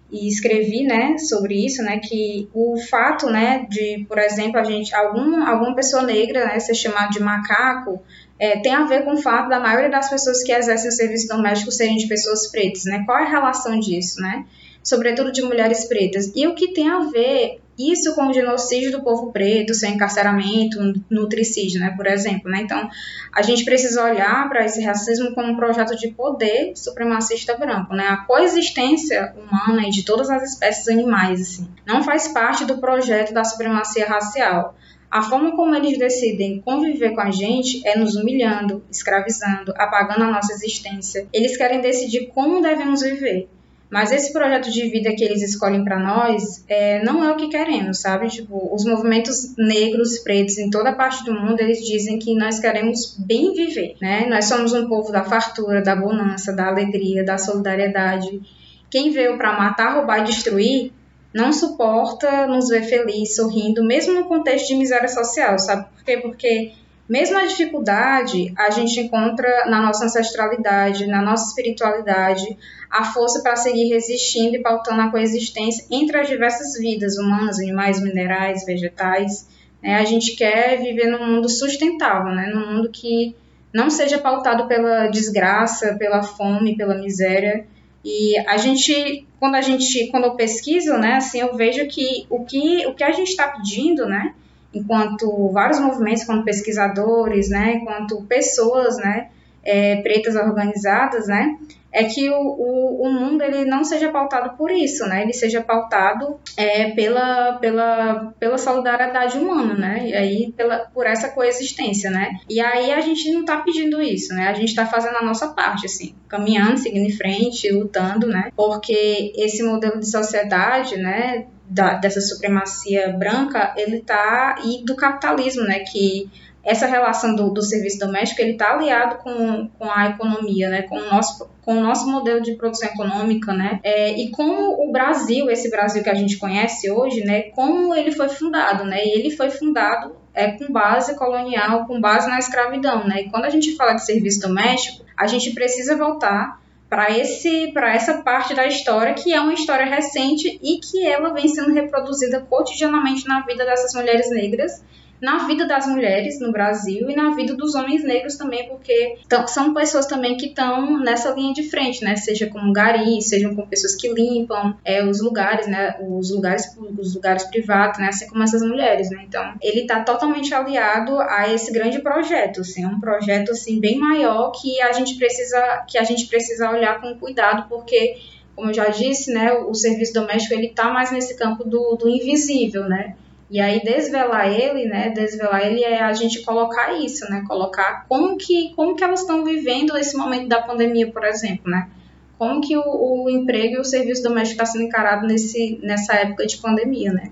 e 0.10 0.26
escrevi, 0.26 0.84
né, 0.84 1.18
sobre 1.18 1.66
isso, 1.66 1.84
né, 1.84 2.00
que 2.00 2.50
o 2.54 2.78
fato, 2.90 3.30
né, 3.30 3.66
de, 3.70 4.06
por 4.08 4.18
exemplo, 4.18 4.58
a 4.58 4.64
gente, 4.64 4.96
algum, 4.96 5.46
alguma 5.46 5.76
pessoa 5.76 6.02
negra, 6.02 6.46
né, 6.46 6.60
ser 6.60 6.76
chamada 6.76 7.10
de 7.10 7.20
macaco, 7.20 8.02
é, 8.40 8.60
tem 8.60 8.74
a 8.74 8.86
ver 8.86 9.04
com 9.04 9.14
o 9.14 9.22
fato 9.22 9.50
da 9.50 9.60
maioria 9.60 9.90
das 9.90 10.10
pessoas 10.10 10.44
que 10.44 10.52
exercem 10.52 10.90
o 10.90 10.94
serviço 10.94 11.28
doméstico 11.28 11.72
serem 11.72 11.98
de 11.98 12.08
pessoas 12.08 12.52
pretas, 12.52 12.86
né? 12.86 13.04
Qual 13.06 13.18
é 13.18 13.24
a 13.24 13.30
relação 13.30 13.80
disso, 13.80 14.22
né? 14.22 14.46
sobretudo 14.88 15.34
de 15.34 15.42
mulheres 15.42 15.86
pretas. 15.86 16.32
E 16.34 16.48
o 16.48 16.56
que 16.56 16.72
tem 16.72 16.90
a 16.90 17.00
ver 17.00 17.60
isso 17.78 18.16
com 18.16 18.28
o 18.28 18.34
genocídio 18.34 18.92
do 18.92 19.04
povo 19.04 19.32
preto, 19.32 19.74
seu 19.74 19.90
encarceramento, 19.90 20.80
nutricídio, 21.10 21.80
né, 21.80 21.94
por 21.96 22.08
exemplo, 22.08 22.50
né? 22.50 22.62
Então, 22.62 22.90
a 23.32 23.42
gente 23.44 23.64
precisa 23.66 24.04
olhar 24.04 24.50
para 24.50 24.66
esse 24.66 24.82
racismo 24.82 25.36
como 25.36 25.52
um 25.52 25.56
projeto 25.56 25.96
de 25.96 26.08
poder 26.08 26.72
supremacista 26.76 27.56
branco, 27.56 27.94
né? 27.94 28.08
A 28.08 28.18
coexistência 28.18 29.34
humana 29.36 29.88
e 29.88 29.92
de 29.92 30.04
todas 30.04 30.30
as 30.30 30.54
espécies 30.54 30.88
animais, 30.88 31.42
assim, 31.42 31.68
não 31.86 32.02
faz 32.02 32.30
parte 32.30 32.66
do 32.66 32.80
projeto 32.80 33.34
da 33.34 33.44
supremacia 33.44 34.08
racial. 34.08 34.76
A 35.10 35.22
forma 35.22 35.56
como 35.56 35.74
eles 35.74 35.98
decidem 35.98 36.62
conviver 36.62 37.12
com 37.12 37.22
a 37.22 37.32
gente 37.32 37.82
é 37.88 37.98
nos 37.98 38.16
humilhando, 38.16 38.84
escravizando, 38.92 39.74
apagando 39.78 40.24
a 40.24 40.32
nossa 40.32 40.52
existência. 40.54 41.28
Eles 41.32 41.56
querem 41.56 41.80
decidir 41.80 42.28
como 42.28 42.62
devemos 42.62 43.02
viver. 43.02 43.48
Mas 43.90 44.12
esse 44.12 44.34
projeto 44.34 44.70
de 44.70 44.90
vida 44.90 45.16
que 45.16 45.24
eles 45.24 45.42
escolhem 45.42 45.84
para 45.86 45.98
nós 45.98 46.64
é, 46.68 47.02
não 47.04 47.24
é 47.24 47.32
o 47.32 47.38
que 47.38 47.48
queremos, 47.48 48.00
sabe? 48.02 48.28
Tipo, 48.28 48.70
os 48.74 48.84
movimentos 48.84 49.56
negros, 49.58 50.20
pretos 50.20 50.58
em 50.58 50.70
toda 50.70 50.92
parte 50.92 51.24
do 51.24 51.34
mundo, 51.34 51.62
eles 51.62 51.80
dizem 51.80 52.20
que 52.20 52.36
nós 52.36 52.60
queremos 52.60 53.16
bem 53.18 53.54
viver, 53.54 53.96
né? 54.02 54.26
Nós 54.28 54.46
somos 54.46 54.74
um 54.74 54.90
povo 54.90 55.10
da 55.10 55.24
fartura, 55.24 55.82
da 55.82 55.96
bonança, 55.96 56.54
da 56.54 56.68
alegria, 56.68 57.24
da 57.24 57.38
solidariedade. 57.38 58.42
Quem 58.90 59.12
veio 59.12 59.38
para 59.38 59.58
matar, 59.58 59.96
roubar 59.96 60.20
e 60.20 60.26
destruir 60.26 60.92
não 61.38 61.54
suporta 61.54 62.48
nos 62.48 62.70
ver 62.70 62.82
feliz, 62.84 63.36
sorrindo, 63.36 63.86
mesmo 63.86 64.14
no 64.16 64.26
contexto 64.26 64.70
de 64.70 64.76
miséria 64.76 65.08
social, 65.08 65.60
sabe 65.60 65.86
por 65.96 66.04
quê? 66.04 66.18
Porque 66.18 66.72
mesmo 67.08 67.36
na 67.36 67.46
dificuldade, 67.46 68.52
a 68.58 68.72
gente 68.72 69.00
encontra 69.00 69.66
na 69.68 69.80
nossa 69.80 70.06
ancestralidade, 70.06 71.06
na 71.06 71.22
nossa 71.22 71.50
espiritualidade, 71.50 72.58
a 72.90 73.06
força 73.06 73.44
para 73.44 73.56
seguir 73.56 73.88
resistindo 73.88 74.56
e 74.56 74.62
pautando 74.64 75.02
a 75.02 75.12
coexistência 75.12 75.86
entre 75.92 76.18
as 76.18 76.28
diversas 76.28 76.74
vidas, 76.74 77.18
humanas, 77.18 77.60
animais, 77.60 78.02
minerais, 78.02 78.66
vegetais. 78.66 79.48
É, 79.82 79.94
a 79.94 80.04
gente 80.04 80.36
quer 80.36 80.82
viver 80.82 81.06
num 81.06 81.26
mundo 81.26 81.48
sustentável, 81.48 82.34
né? 82.34 82.48
num 82.48 82.74
mundo 82.74 82.90
que 82.90 83.36
não 83.72 83.92
seja 83.92 84.18
pautado 84.18 84.68
pela 84.68 85.08
desgraça, 85.08 85.96
pela 86.00 86.24
fome, 86.24 86.76
pela 86.76 86.98
miséria. 86.98 87.66
E 88.10 88.38
a 88.48 88.56
gente, 88.56 89.28
quando 89.38 89.56
a 89.56 89.62
gente, 89.62 90.08
quando 90.12 90.24
eu 90.24 90.36
pesquiso, 90.36 90.94
né, 90.94 91.16
assim, 91.16 91.42
eu 91.42 91.54
vejo 91.58 91.86
que 91.88 92.26
o 92.30 92.46
que, 92.46 92.88
o 92.88 92.94
que 92.94 93.04
a 93.04 93.12
gente 93.12 93.32
está 93.32 93.50
pedindo, 93.50 94.06
né, 94.06 94.34
enquanto 94.74 95.50
vários 95.50 95.82
movimentos, 95.82 96.24
como 96.24 96.46
pesquisadores, 96.46 97.50
né, 97.50 97.74
enquanto 97.74 98.24
pessoas, 98.24 98.96
né, 98.96 99.28
é, 99.62 99.98
pretas 99.98 100.36
organizadas, 100.38 101.28
né, 101.28 101.58
é 101.92 102.04
que 102.04 102.30
o, 102.30 102.36
o, 102.36 103.08
o, 103.08 103.12
mundo 103.12 103.42
ele 103.42 103.66
não 103.66 103.84
seja 103.84 104.12
pautado 104.12 104.58
por 104.58 104.70
isso, 104.72 105.06
né? 105.06 105.24
Ele 105.24 105.34
seja 105.34 105.62
pautado 105.62 106.40
é, 106.56 106.92
pela, 106.92 107.54
pela, 107.54 108.34
pela 108.40 108.58
solidariedade 108.58 109.38
humana, 109.38 109.74
né? 109.74 110.08
E 110.08 110.14
aí 110.14 110.54
pela, 110.56 110.80
por 110.94 111.06
essa 111.06 111.30
coexistência, 111.30 112.10
né? 112.10 112.38
E 112.50 112.60
aí 112.60 112.92
a 112.92 113.02
gente 113.02 113.32
não 113.32 113.42
está 113.42 113.58
pedindo 113.58 114.02
isso, 114.02 114.34
né? 114.34 114.48
A 114.48 114.54
gente 114.54 114.70
está 114.70 114.86
fazendo 114.86 115.18
a 115.18 115.24
nossa 115.24 115.50
parte, 115.50 115.86
assim, 115.86 116.14
caminhando, 116.28 116.78
seguindo 116.78 117.08
em 117.08 117.16
frente, 117.16 117.72
lutando, 117.72 118.28
né? 118.28 118.52
Porque 118.56 119.34
esse 119.36 119.64
modelo 119.64 120.00
de 120.00 120.10
sociedade, 120.10 120.98
né? 120.98 121.46
Da, 121.70 121.96
dessa 121.96 122.22
supremacia 122.22 123.10
branca, 123.10 123.74
ele 123.76 124.00
tá 124.00 124.56
e 124.64 124.86
do 124.86 124.96
capitalismo, 124.96 125.64
né? 125.64 125.80
Que 125.80 126.30
essa 126.68 126.86
relação 126.86 127.34
do, 127.34 127.50
do 127.50 127.64
serviço 127.64 127.98
doméstico 127.98 128.42
ele 128.42 128.52
está 128.52 128.74
aliado 128.74 129.20
com, 129.24 129.70
com 129.70 129.90
a 129.90 130.10
economia, 130.10 130.70
né, 130.70 130.82
com 130.82 130.98
o 130.98 131.10
nosso 131.10 131.50
com 131.62 131.78
o 131.80 131.82
nosso 131.82 132.10
modelo 132.10 132.42
de 132.42 132.56
produção 132.56 132.88
econômica, 132.88 133.52
né, 133.54 133.82
é, 133.84 134.12
e 134.12 134.32
como 134.32 134.88
o 134.88 134.92
Brasil, 134.92 135.50
esse 135.50 135.70
Brasil 135.70 136.02
que 136.02 136.10
a 136.10 136.14
gente 136.14 136.38
conhece 136.38 136.90
hoje, 136.90 137.26
né, 137.26 137.44
como 137.52 137.94
ele 137.94 138.12
foi 138.12 138.30
fundado, 138.30 138.86
né, 138.86 139.06
ele 139.06 139.32
foi 139.32 139.50
fundado 139.50 140.16
é, 140.34 140.52
com 140.52 140.72
base 140.72 141.18
colonial, 141.18 141.86
com 141.86 142.00
base 142.00 142.30
na 142.30 142.40
escravidão, 142.40 143.06
né, 143.06 143.22
e 143.22 143.30
quando 143.30 143.46
a 143.46 143.50
gente 143.50 143.76
fala 143.76 143.94
de 143.94 144.06
serviço 144.06 144.42
doméstico, 144.42 145.06
a 145.18 145.28
gente 145.28 145.52
precisa 145.52 145.98
voltar 145.98 146.62
para 146.90 147.12
esse 147.12 147.72
para 147.74 147.94
essa 147.94 148.22
parte 148.22 148.54
da 148.54 148.66
história 148.66 149.14
que 149.14 149.34
é 149.34 149.42
uma 149.42 149.54
história 149.54 149.86
recente 149.86 150.58
e 150.64 150.80
que 150.80 151.06
ela 151.06 151.34
vem 151.34 151.50
sendo 151.50 151.74
reproduzida 151.74 152.40
cotidianamente 152.40 153.28
na 153.28 153.42
vida 153.42 153.66
dessas 153.66 153.94
mulheres 153.94 154.30
negras 154.30 154.82
na 155.22 155.48
vida 155.48 155.66
das 155.66 155.88
mulheres 155.88 156.40
no 156.40 156.52
Brasil 156.52 157.10
e 157.10 157.16
na 157.16 157.32
vida 157.32 157.56
dos 157.56 157.76
homens 157.76 158.04
negros 158.04 158.36
também, 158.36 158.68
porque 158.68 159.18
são 159.48 159.74
pessoas 159.74 160.06
também 160.06 160.38
que 160.38 160.48
estão 160.48 161.00
nessa 161.00 161.32
linha 161.32 161.54
de 161.54 161.64
frente, 161.70 162.04
né? 162.04 162.16
Seja 162.16 162.48
como 162.48 162.72
garis, 162.72 163.28
sejam 163.28 163.56
com 163.56 163.66
pessoas 163.68 163.96
que 163.96 164.08
limpam 164.10 164.76
é, 164.86 165.04
os 165.04 165.22
lugares, 165.22 165.68
né? 165.68 165.96
Os 166.00 166.32
lugares 166.32 166.68
públicos, 166.68 167.08
os 167.08 167.16
lugares 167.16 167.44
privados, 167.46 168.00
né? 168.00 168.08
Assim 168.10 168.28
como 168.28 168.44
essas 168.44 168.62
mulheres, 168.62 169.10
né? 169.10 169.24
Então, 169.28 169.54
ele 169.62 169.82
está 169.82 170.02
totalmente 170.04 170.54
aliado 170.54 171.20
a 171.20 171.52
esse 171.52 171.72
grande 171.72 172.00
projeto, 172.00 172.62
assim, 172.62 172.84
é 172.84 172.88
um 172.88 173.00
projeto 173.00 173.52
assim 173.52 173.80
bem 173.80 173.98
maior 173.98 174.52
que 174.52 174.82
a 174.82 174.92
gente 174.92 175.16
precisa 175.16 175.86
que 175.88 175.98
a 175.98 176.04
gente 176.04 176.28
precisa 176.28 176.70
olhar 176.70 177.02
com 177.02 177.18
cuidado, 177.18 177.68
porque 177.68 178.18
como 178.56 178.72
eu 178.72 178.74
já 178.74 178.88
disse, 178.88 179.32
né, 179.32 179.54
o 179.54 179.74
serviço 179.76 180.14
doméstico 180.14 180.56
ele 180.56 180.68
está 180.68 180.90
mais 180.90 181.12
nesse 181.12 181.38
campo 181.38 181.64
do, 181.64 181.96
do 181.96 182.10
invisível, 182.10 182.90
né? 182.90 183.16
E 183.50 183.62
aí 183.62 183.82
desvelar 183.82 184.48
ele, 184.48 184.86
né? 184.86 185.10
Desvelar 185.10 185.66
ele 185.66 185.82
é 185.84 186.02
a 186.02 186.12
gente 186.14 186.42
colocar 186.42 187.00
isso, 187.00 187.30
né? 187.30 187.44
Colocar 187.48 188.06
como 188.08 188.38
que 188.38 188.74
como 188.76 188.96
que 188.96 189.04
elas 189.04 189.22
estão 189.22 189.44
vivendo 189.46 189.98
esse 189.98 190.18
momento 190.18 190.50
da 190.50 190.62
pandemia, 190.62 191.10
por 191.12 191.24
exemplo, 191.24 191.72
né? 191.72 191.90
Como 192.38 192.62
que 192.62 192.76
o, 192.76 192.84
o 192.84 193.30
emprego 193.30 193.76
e 193.76 193.80
o 193.80 193.86
serviço 193.86 194.22
doméstico 194.22 194.62
está 194.62 194.66
sendo 194.66 194.84
encarado 194.84 195.26
nesse, 195.26 195.80
nessa 195.82 196.14
época 196.14 196.46
de 196.46 196.58
pandemia, 196.58 197.12
né? 197.12 197.32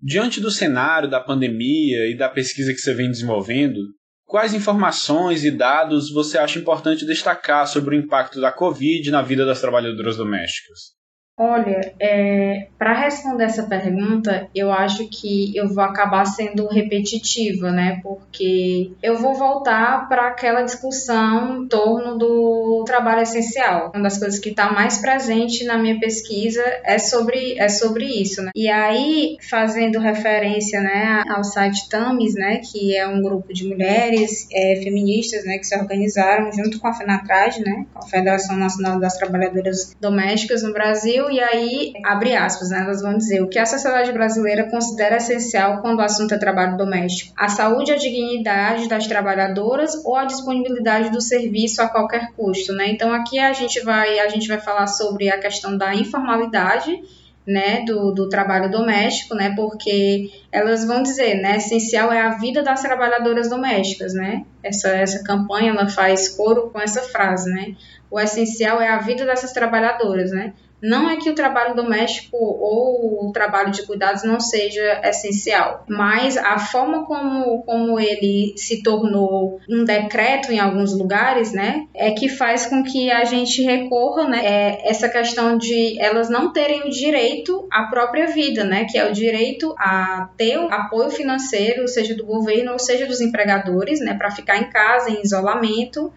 Diante 0.00 0.40
do 0.40 0.50
cenário 0.50 1.10
da 1.10 1.20
pandemia 1.20 2.08
e 2.08 2.16
da 2.16 2.28
pesquisa 2.28 2.72
que 2.72 2.78
você 2.78 2.94
vem 2.94 3.10
desenvolvendo, 3.10 3.80
quais 4.24 4.54
informações 4.54 5.44
e 5.44 5.50
dados 5.50 6.12
você 6.12 6.38
acha 6.38 6.58
importante 6.58 7.04
destacar 7.04 7.66
sobre 7.66 7.96
o 7.96 7.98
impacto 7.98 8.40
da 8.40 8.52
Covid 8.52 9.10
na 9.10 9.22
vida 9.22 9.44
das 9.44 9.60
trabalhadoras 9.60 10.16
domésticas? 10.16 10.99
Olha, 11.42 11.94
é, 11.98 12.68
para 12.78 12.92
responder 12.92 13.44
essa 13.44 13.62
pergunta, 13.62 14.46
eu 14.54 14.70
acho 14.70 15.08
que 15.08 15.56
eu 15.56 15.72
vou 15.72 15.82
acabar 15.82 16.26
sendo 16.26 16.66
repetitiva, 16.66 17.70
né? 17.70 17.98
Porque 18.02 18.92
eu 19.02 19.16
vou 19.16 19.34
voltar 19.34 20.06
para 20.06 20.28
aquela 20.28 20.60
discussão 20.60 21.62
em 21.62 21.66
torno 21.66 22.18
do 22.18 22.49
trabalho 22.90 23.22
essencial. 23.22 23.92
Uma 23.94 24.04
das 24.04 24.18
coisas 24.18 24.40
que 24.40 24.50
está 24.50 24.72
mais 24.72 24.98
presente 24.98 25.64
na 25.64 25.78
minha 25.78 25.98
pesquisa 26.00 26.62
é 26.84 26.98
sobre, 26.98 27.56
é 27.58 27.68
sobre 27.68 28.04
isso, 28.04 28.42
né? 28.42 28.50
E 28.54 28.68
aí, 28.68 29.36
fazendo 29.48 30.00
referência, 30.00 30.80
né, 30.80 31.22
ao 31.28 31.44
site 31.44 31.88
Tamis, 31.88 32.34
né, 32.34 32.58
que 32.58 32.96
é 32.96 33.06
um 33.06 33.22
grupo 33.22 33.52
de 33.52 33.66
mulheres 33.66 34.48
é, 34.52 34.80
feministas, 34.82 35.44
né, 35.44 35.58
que 35.58 35.66
se 35.66 35.76
organizaram 35.76 36.50
junto 36.52 36.80
com 36.80 36.88
a 36.88 36.94
FENATRAD, 36.94 37.60
né, 37.60 37.86
a 37.94 38.02
Federação 38.06 38.56
Nacional 38.56 38.98
das 38.98 39.16
Trabalhadoras 39.16 39.94
Domésticas 40.00 40.62
no 40.62 40.72
Brasil, 40.72 41.30
e 41.30 41.40
aí, 41.40 41.92
abre 42.04 42.34
aspas, 42.34 42.70
né, 42.70 42.80
elas 42.80 43.02
vão 43.02 43.16
dizer 43.16 43.40
o 43.42 43.48
que 43.48 43.58
a 43.58 43.66
sociedade 43.66 44.12
brasileira 44.12 44.68
considera 44.68 45.16
essencial 45.16 45.80
quando 45.80 45.98
o 45.98 46.02
assunto 46.02 46.34
é 46.34 46.38
trabalho 46.38 46.76
doméstico: 46.76 47.32
a 47.36 47.48
saúde 47.48 47.92
e 47.92 47.94
a 47.94 47.98
dignidade 47.98 48.88
das 48.88 49.06
trabalhadoras 49.06 49.94
ou 50.04 50.16
a 50.16 50.24
disponibilidade 50.24 51.10
do 51.10 51.20
serviço 51.20 51.82
a 51.82 51.88
qualquer 51.88 52.32
custo, 52.32 52.72
né? 52.80 52.88
Então 52.88 53.12
aqui 53.12 53.38
a 53.38 53.52
gente 53.52 53.78
vai 53.80 54.18
a 54.18 54.28
gente 54.28 54.48
vai 54.48 54.58
falar 54.58 54.86
sobre 54.86 55.28
a 55.28 55.38
questão 55.38 55.76
da 55.76 55.94
informalidade 55.94 56.98
né, 57.46 57.84
do, 57.84 58.12
do 58.12 58.28
trabalho 58.28 58.70
doméstico, 58.70 59.34
né, 59.34 59.54
porque 59.56 60.30
elas 60.52 60.84
vão 60.84 61.02
dizer, 61.02 61.40
né, 61.40 61.56
essencial 61.56 62.12
é 62.12 62.20
a 62.20 62.36
vida 62.36 62.62
das 62.62 62.82
trabalhadoras 62.82 63.48
domésticas, 63.48 64.12
né, 64.12 64.44
essa, 64.62 64.90
essa 64.90 65.24
campanha, 65.24 65.70
ela 65.72 65.88
faz 65.88 66.28
coro 66.28 66.70
com 66.70 66.78
essa 66.78 67.02
frase, 67.02 67.50
né, 67.50 67.74
o 68.10 68.20
essencial 68.20 68.80
é 68.80 68.88
a 68.88 68.98
vida 68.98 69.24
dessas 69.24 69.52
trabalhadoras, 69.52 70.30
né, 70.30 70.52
não 70.82 71.10
é 71.10 71.16
que 71.16 71.28
o 71.28 71.34
trabalho 71.34 71.74
doméstico 71.74 72.36
ou 72.36 73.28
o 73.28 73.32
trabalho 73.32 73.70
de 73.70 73.82
cuidados 73.82 74.22
não 74.22 74.40
seja 74.40 75.00
essencial, 75.04 75.84
mas 75.88 76.36
a 76.36 76.58
forma 76.58 77.04
como, 77.04 77.62
como 77.62 77.98
ele 78.00 78.54
se 78.56 78.82
tornou 78.82 79.60
um 79.68 79.84
decreto 79.84 80.52
em 80.52 80.58
alguns 80.58 80.96
lugares, 80.96 81.52
né, 81.52 81.86
é 81.94 82.10
que 82.12 82.28
faz 82.28 82.66
com 82.66 82.82
que 82.82 83.10
a 83.10 83.24
gente 83.24 83.62
recorra, 83.62 84.28
né, 84.28 84.40
é 84.44 84.90
essa 84.90 85.08
questão 85.08 85.58
de 85.58 86.00
elas 86.00 86.30
não 86.30 86.52
terem 86.52 86.82
o 86.86 86.90
direito 86.90 87.66
à 87.70 87.84
própria 87.84 88.26
vida, 88.26 88.64
né, 88.64 88.86
que 88.90 88.96
é 88.96 89.08
o 89.08 89.12
direito 89.12 89.74
a 89.78 90.30
ter 90.36 90.58
o 90.58 90.72
apoio 90.72 91.10
financeiro, 91.10 91.86
seja 91.88 92.14
do 92.14 92.24
governo 92.24 92.72
ou 92.72 92.78
seja 92.78 93.06
dos 93.06 93.20
empregadores, 93.20 94.00
né, 94.00 94.14
para 94.14 94.30
ficar 94.30 94.58
em 94.58 94.70
casa, 94.70 95.10
em 95.10 95.22
isolamento. 95.22 96.12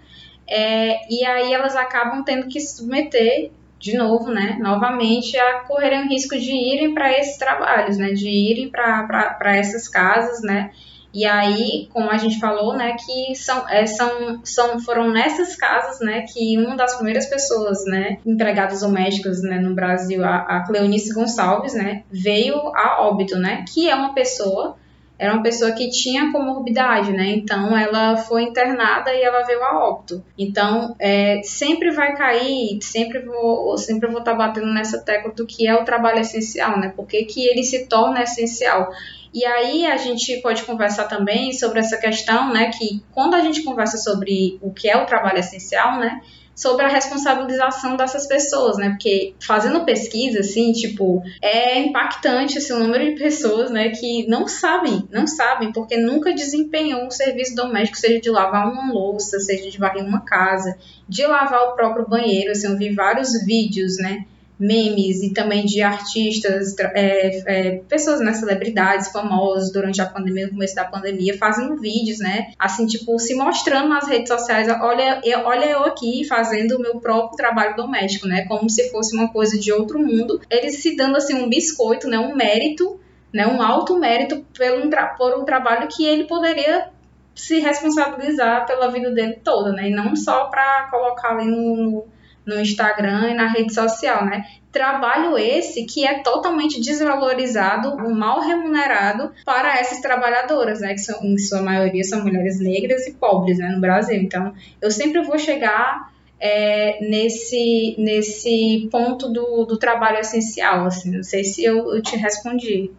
É, 0.47 0.97
e 1.09 1.25
aí 1.25 1.53
elas 1.53 1.75
acabam 1.75 2.23
tendo 2.23 2.47
que 2.47 2.59
se 2.59 2.77
submeter 2.77 3.49
de 3.83 3.97
novo, 3.97 4.31
né, 4.31 4.57
novamente, 4.61 5.37
a 5.37 5.59
correrem 5.67 6.05
o 6.05 6.07
risco 6.07 6.39
de 6.39 6.51
irem 6.51 6.93
para 6.93 7.11
esses 7.19 7.37
trabalhos, 7.37 7.97
né, 7.97 8.13
de 8.13 8.29
irem 8.29 8.69
para 8.69 9.57
essas 9.57 9.89
casas, 9.89 10.41
né, 10.41 10.71
E 11.15 11.25
aí, 11.27 11.87
como 11.93 12.09
a 12.09 12.17
gente 12.17 12.39
falou, 12.39 12.75
né, 12.75 12.95
que 13.05 13.35
são, 13.35 13.69
é, 13.69 13.85
são, 13.85 14.41
são, 14.43 14.79
foram 14.79 15.11
nessas 15.11 15.55
casas, 15.55 15.99
né, 15.99 16.21
que 16.21 16.57
uma 16.57 16.75
das 16.75 16.95
primeiras 16.95 17.27
pessoas, 17.27 17.85
né, 17.85 18.17
empregadas 18.25 18.79
domésticas, 18.81 19.43
né, 19.43 19.59
no 19.59 19.75
Brasil, 19.75 20.23
a, 20.25 20.37
a 20.37 20.63
Cleonice 20.65 21.13
Gonçalves, 21.13 21.75
né, 21.75 22.03
veio 22.09 22.55
a 22.75 23.01
óbito, 23.01 23.37
né, 23.37 23.63
que 23.71 23.87
é 23.87 23.93
uma 23.93 24.13
pessoa 24.15 24.75
era 25.17 25.33
uma 25.33 25.43
pessoa 25.43 25.71
que 25.71 25.89
tinha 25.89 26.31
comorbidade, 26.31 27.11
né? 27.11 27.29
Então 27.29 27.77
ela 27.77 28.17
foi 28.17 28.43
internada 28.43 29.13
e 29.13 29.21
ela 29.21 29.43
veio 29.43 29.63
a 29.63 29.87
óbito. 29.87 30.23
Então 30.37 30.95
é, 30.99 31.41
sempre 31.43 31.91
vai 31.91 32.15
cair, 32.15 32.79
sempre 32.81 33.19
vou, 33.19 33.77
sempre 33.77 34.09
vou 34.09 34.19
estar 34.19 34.31
tá 34.31 34.37
batendo 34.37 34.73
nessa 34.73 34.99
tecla 34.99 35.31
do 35.31 35.45
que 35.45 35.67
é 35.67 35.75
o 35.75 35.85
trabalho 35.85 36.19
essencial, 36.19 36.79
né? 36.79 36.91
Porque 36.95 37.25
que 37.25 37.45
ele 37.47 37.63
se 37.63 37.87
torna 37.87 38.23
essencial. 38.23 38.91
E 39.33 39.45
aí 39.45 39.85
a 39.85 39.97
gente 39.97 40.41
pode 40.41 40.63
conversar 40.63 41.05
também 41.05 41.53
sobre 41.53 41.79
essa 41.79 41.97
questão, 41.97 42.53
né? 42.53 42.69
Que 42.69 43.03
quando 43.11 43.33
a 43.33 43.41
gente 43.41 43.63
conversa 43.63 43.97
sobre 43.97 44.59
o 44.61 44.71
que 44.71 44.89
é 44.89 44.95
o 44.95 45.05
trabalho 45.05 45.39
essencial, 45.39 45.99
né? 45.99 46.21
Sobre 46.55 46.85
a 46.85 46.87
responsabilização 46.87 47.97
dessas 47.97 48.27
pessoas, 48.27 48.77
né? 48.77 48.89
Porque 48.89 49.33
fazendo 49.39 49.85
pesquisa, 49.85 50.39
assim, 50.39 50.71
tipo, 50.71 51.23
é 51.41 51.79
impactante 51.79 52.57
assim, 52.57 52.73
o 52.73 52.79
número 52.79 53.05
de 53.05 53.19
pessoas, 53.19 53.71
né, 53.71 53.89
que 53.89 54.27
não 54.27 54.47
sabem, 54.47 55.07
não 55.11 55.25
sabem, 55.25 55.71
porque 55.71 55.97
nunca 55.97 56.33
desempenhou 56.33 57.05
um 57.05 57.11
serviço 57.11 57.55
doméstico, 57.55 57.97
seja 57.97 58.19
de 58.19 58.29
lavar 58.29 58.71
uma 58.71 58.91
louça, 58.91 59.39
seja 59.39 59.69
de 59.69 59.77
varrer 59.77 60.05
uma 60.05 60.21
casa, 60.21 60.77
de 61.07 61.25
lavar 61.25 61.69
o 61.69 61.75
próprio 61.75 62.07
banheiro, 62.07 62.51
assim, 62.51 62.67
eu 62.67 62.77
vi 62.77 62.93
vários 62.93 63.31
vídeos, 63.45 63.97
né, 63.97 64.25
memes 64.59 65.21
e 65.23 65.33
também 65.33 65.65
de 65.65 65.81
artistas, 65.81 66.75
é, 66.79 67.43
é, 67.45 67.71
pessoas, 67.89 68.19
né, 68.21 68.33
celebridades 68.33 69.11
famosas 69.11 69.71
durante 69.71 70.01
a 70.01 70.05
pandemia, 70.05 70.45
no 70.45 70.53
começo 70.53 70.75
da 70.75 70.85
pandemia, 70.85 71.37
fazendo 71.37 71.75
vídeos, 71.77 72.19
né, 72.19 72.51
assim, 72.57 72.85
tipo, 72.85 73.17
se 73.19 73.35
mostrando 73.35 73.89
nas 73.89 74.07
redes 74.07 74.29
sociais, 74.29 74.67
olha, 74.81 75.21
eu, 75.23 75.39
olha 75.39 75.65
eu 75.65 75.83
aqui 75.83 76.23
fazendo 76.25 76.77
o 76.77 76.81
meu 76.81 76.99
próprio 76.99 77.35
trabalho 77.35 77.75
doméstico, 77.75 78.27
né, 78.27 78.45
como 78.47 78.69
se 78.69 78.89
fosse 78.91 79.15
uma 79.15 79.31
coisa 79.31 79.59
de 79.59 79.71
outro 79.71 79.99
mundo, 79.99 80.39
eles 80.49 80.81
se 80.81 80.95
dando, 80.95 81.17
assim, 81.17 81.35
um 81.35 81.49
biscoito, 81.49 82.07
né, 82.07 82.17
um 82.19 82.35
mérito, 82.35 82.99
né, 83.33 83.47
um 83.47 83.61
alto 83.61 83.97
mérito 83.97 84.45
pelo, 84.57 84.89
por 85.17 85.39
um 85.39 85.43
trabalho 85.43 85.87
que 85.87 86.05
ele 86.05 86.25
poderia 86.25 86.89
se 87.35 87.59
responsabilizar 87.59 88.67
pela 88.67 88.91
vida 88.91 89.09
dele 89.09 89.39
toda, 89.43 89.71
né, 89.71 89.89
e 89.89 89.91
não 89.91 90.15
só 90.15 90.45
para 90.45 90.87
colocar 90.91 91.31
ali 91.31 91.45
no, 91.47 92.05
no 92.45 92.59
Instagram 92.59 93.29
e 93.29 93.33
na 93.33 93.47
rede 93.47 93.73
social, 93.73 94.25
né? 94.25 94.43
Trabalho 94.71 95.37
esse 95.37 95.85
que 95.85 96.05
é 96.05 96.21
totalmente 96.21 96.81
desvalorizado, 96.81 97.95
mal 98.15 98.41
remunerado 98.41 99.31
para 99.45 99.79
essas 99.79 100.01
trabalhadoras, 100.01 100.81
né? 100.81 100.93
Que 100.93 100.99
são, 100.99 101.23
em 101.23 101.37
sua 101.37 101.61
maioria 101.61 102.03
são 102.03 102.23
mulheres 102.23 102.59
negras 102.59 103.05
e 103.07 103.13
pobres, 103.13 103.57
né? 103.59 103.69
No 103.69 103.79
Brasil. 103.79 104.17
Então, 104.17 104.53
eu 104.81 104.89
sempre 104.89 105.21
vou 105.21 105.37
chegar 105.37 106.11
é, 106.39 106.99
nesse, 107.07 107.95
nesse 107.97 108.89
ponto 108.91 109.29
do, 109.29 109.65
do 109.65 109.77
trabalho 109.77 110.17
essencial, 110.17 110.85
assim. 110.85 111.11
Não 111.11 111.23
sei 111.23 111.43
se 111.43 111.63
eu, 111.63 111.93
eu 111.93 112.01
te 112.01 112.17
respondi. 112.17 112.91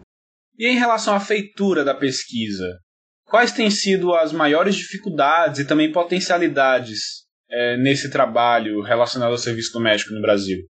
E 0.57 0.67
em 0.67 0.77
relação 0.77 1.13
à 1.13 1.19
feitura 1.19 1.83
da 1.83 1.93
pesquisa, 1.93 2.79
quais 3.25 3.51
têm 3.51 3.69
sido 3.69 4.15
as 4.15 4.31
maiores 4.31 4.75
dificuldades 4.75 5.59
e 5.59 5.65
também 5.65 5.91
potencialidades 5.91 7.24
é, 7.49 7.77
nesse 7.77 8.09
trabalho 8.09 8.81
relacionado 8.81 9.31
ao 9.31 9.37
serviço 9.37 9.73
doméstico 9.73 10.13
no 10.13 10.21
Brasil? 10.21 10.65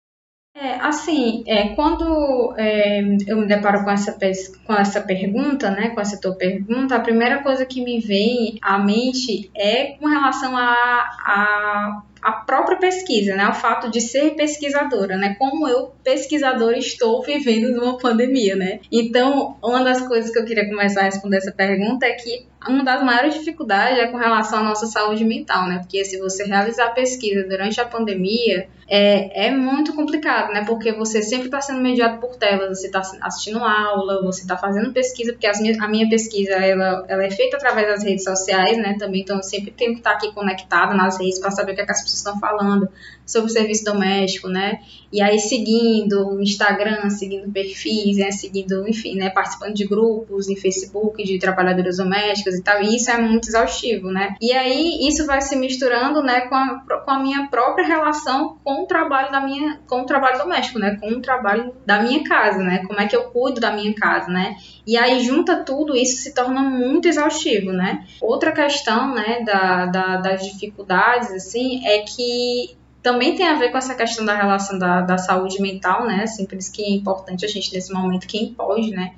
É, 0.53 0.75
assim, 0.75 1.43
é, 1.47 1.69
quando 1.75 2.53
é, 2.57 2.99
eu 3.25 3.37
me 3.37 3.47
deparo 3.47 3.83
com 3.83 3.89
essa, 3.89 4.17
com 4.65 4.73
essa 4.73 5.01
pergunta, 5.01 5.71
né, 5.71 5.89
com 5.89 6.01
essa 6.01 6.19
tua 6.19 6.35
pergunta, 6.35 6.95
a 6.95 6.99
primeira 6.99 7.41
coisa 7.41 7.65
que 7.65 7.83
me 7.83 7.99
vem 7.99 8.59
à 8.61 8.77
mente 8.77 9.49
é 9.55 9.93
com 9.97 10.07
relação 10.07 10.55
a, 10.55 10.63
a 10.63 12.03
a 12.21 12.31
própria 12.31 12.77
pesquisa, 12.77 13.35
né, 13.35 13.47
o 13.47 13.53
fato 13.53 13.89
de 13.89 13.99
ser 13.99 14.35
pesquisadora, 14.35 15.17
né, 15.17 15.35
como 15.39 15.67
eu 15.67 15.91
pesquisadora 16.03 16.77
estou 16.77 17.23
vivendo 17.23 17.71
numa 17.71 17.97
pandemia, 17.97 18.55
né. 18.55 18.79
Então, 18.91 19.57
uma 19.63 19.83
das 19.83 20.07
coisas 20.07 20.31
que 20.31 20.39
eu 20.39 20.45
queria 20.45 20.67
começar 20.67 21.01
a 21.01 21.05
responder 21.05 21.37
essa 21.37 21.51
pergunta 21.51 22.05
é 22.05 22.13
que 22.13 22.45
uma 22.69 22.83
das 22.83 23.03
maiores 23.03 23.33
dificuldades 23.33 23.97
é 23.97 24.07
com 24.07 24.17
relação 24.17 24.59
à 24.59 24.63
nossa 24.63 24.85
saúde 24.85 25.25
mental, 25.25 25.67
né? 25.67 25.79
Porque 25.79 26.05
se 26.05 26.19
você 26.19 26.43
realizar 26.43 26.89
pesquisa 26.89 27.43
durante 27.47 27.81
a 27.81 27.85
pandemia, 27.85 28.67
é, 28.87 29.47
é 29.47 29.51
muito 29.51 29.95
complicado, 29.95 30.53
né? 30.53 30.63
Porque 30.63 30.91
você 30.91 31.23
sempre 31.23 31.45
está 31.45 31.59
sendo 31.59 31.81
mediado 31.81 32.19
por 32.19 32.35
telas, 32.35 32.79
você 32.79 32.87
está 32.87 33.01
assistindo 33.21 33.63
aula, 33.63 34.21
você 34.21 34.41
está 34.41 34.55
fazendo 34.55 34.93
pesquisa, 34.93 35.31
porque 35.33 35.49
minhas, 35.59 35.79
a 35.79 35.87
minha 35.87 36.07
pesquisa 36.07 36.53
ela, 36.53 37.03
ela 37.07 37.25
é 37.25 37.31
feita 37.31 37.57
através 37.57 37.87
das 37.87 38.03
redes 38.03 38.23
sociais, 38.23 38.77
né? 38.77 38.95
Também, 38.99 39.21
então 39.21 39.37
eu 39.37 39.43
sempre 39.43 39.71
tenho 39.71 39.93
que 39.93 39.99
estar 39.99 40.11
tá 40.11 40.17
aqui 40.17 40.31
conectada 40.31 40.93
nas 40.93 41.19
redes 41.19 41.39
para 41.39 41.49
saber 41.49 41.71
o 41.71 41.75
que, 41.75 41.81
é 41.81 41.85
que 41.85 41.91
as 41.91 42.03
pessoas 42.11 42.19
estão 42.19 42.39
falando 42.39 42.89
sobre 43.25 43.49
o 43.49 43.53
serviço 43.53 43.85
doméstico, 43.85 44.49
né? 44.49 44.81
E 45.11 45.21
aí 45.21 45.39
seguindo 45.39 46.29
o 46.29 46.41
Instagram, 46.41 47.09
seguindo 47.09 47.51
perfis, 47.51 48.17
né? 48.17 48.31
seguindo, 48.31 48.87
enfim, 48.87 49.15
né? 49.15 49.29
Participando 49.29 49.73
de 49.73 49.85
grupos 49.85 50.49
em 50.49 50.55
Facebook 50.55 51.23
de 51.23 51.39
trabalhadoras 51.39 51.97
domésticas 51.97 52.55
e 52.55 52.63
tal. 52.63 52.81
E 52.81 52.95
isso 52.95 53.09
é 53.09 53.17
muito 53.17 53.47
exaustivo, 53.47 54.11
né? 54.11 54.35
E 54.41 54.51
aí 54.51 55.07
isso 55.07 55.25
vai 55.25 55.41
se 55.41 55.55
misturando, 55.55 56.21
né? 56.21 56.41
Com 56.41 56.55
a, 56.55 56.79
com 56.79 57.11
a 57.11 57.19
minha 57.19 57.47
própria 57.47 57.85
relação 57.85 58.57
com 58.63 58.83
o 58.83 58.85
trabalho 58.85 59.31
da 59.31 59.41
minha, 59.41 59.79
com 59.87 60.01
o 60.01 60.05
trabalho 60.05 60.37
doméstico, 60.37 60.79
né? 60.79 60.97
Com 60.99 61.09
o 61.09 61.21
trabalho 61.21 61.73
da 61.85 62.01
minha 62.01 62.23
casa, 62.23 62.59
né? 62.59 62.83
Como 62.85 62.99
é 62.99 63.07
que 63.07 63.15
eu 63.15 63.23
cuido 63.23 63.59
da 63.59 63.71
minha 63.71 63.93
casa, 63.93 64.29
né? 64.29 64.55
E 64.85 64.97
aí 64.97 65.23
junta 65.23 65.63
tudo, 65.63 65.95
isso 65.95 66.21
se 66.21 66.33
torna 66.33 66.61
muito 66.61 67.07
exaustivo, 67.07 67.71
né? 67.71 68.05
Outra 68.21 68.51
questão, 68.51 69.13
né, 69.13 69.41
da, 69.45 69.85
da, 69.85 70.17
das 70.17 70.45
dificuldades, 70.45 71.31
assim, 71.31 71.85
é 71.85 72.00
que 72.01 72.75
também 73.01 73.35
tem 73.35 73.47
a 73.47 73.55
ver 73.55 73.71
com 73.71 73.77
essa 73.77 73.95
questão 73.95 74.23
da 74.25 74.35
relação 74.35 74.77
da, 74.77 75.01
da 75.01 75.17
saúde 75.17 75.61
mental, 75.61 76.05
né? 76.05 76.23
Assim, 76.23 76.45
por 76.45 76.57
isso 76.57 76.71
que 76.71 76.83
é 76.83 76.89
importante 76.89 77.45
a 77.45 77.47
gente, 77.47 77.73
nesse 77.73 77.91
momento, 77.91 78.27
quem 78.27 78.53
pode, 78.53 78.91
né, 78.91 79.15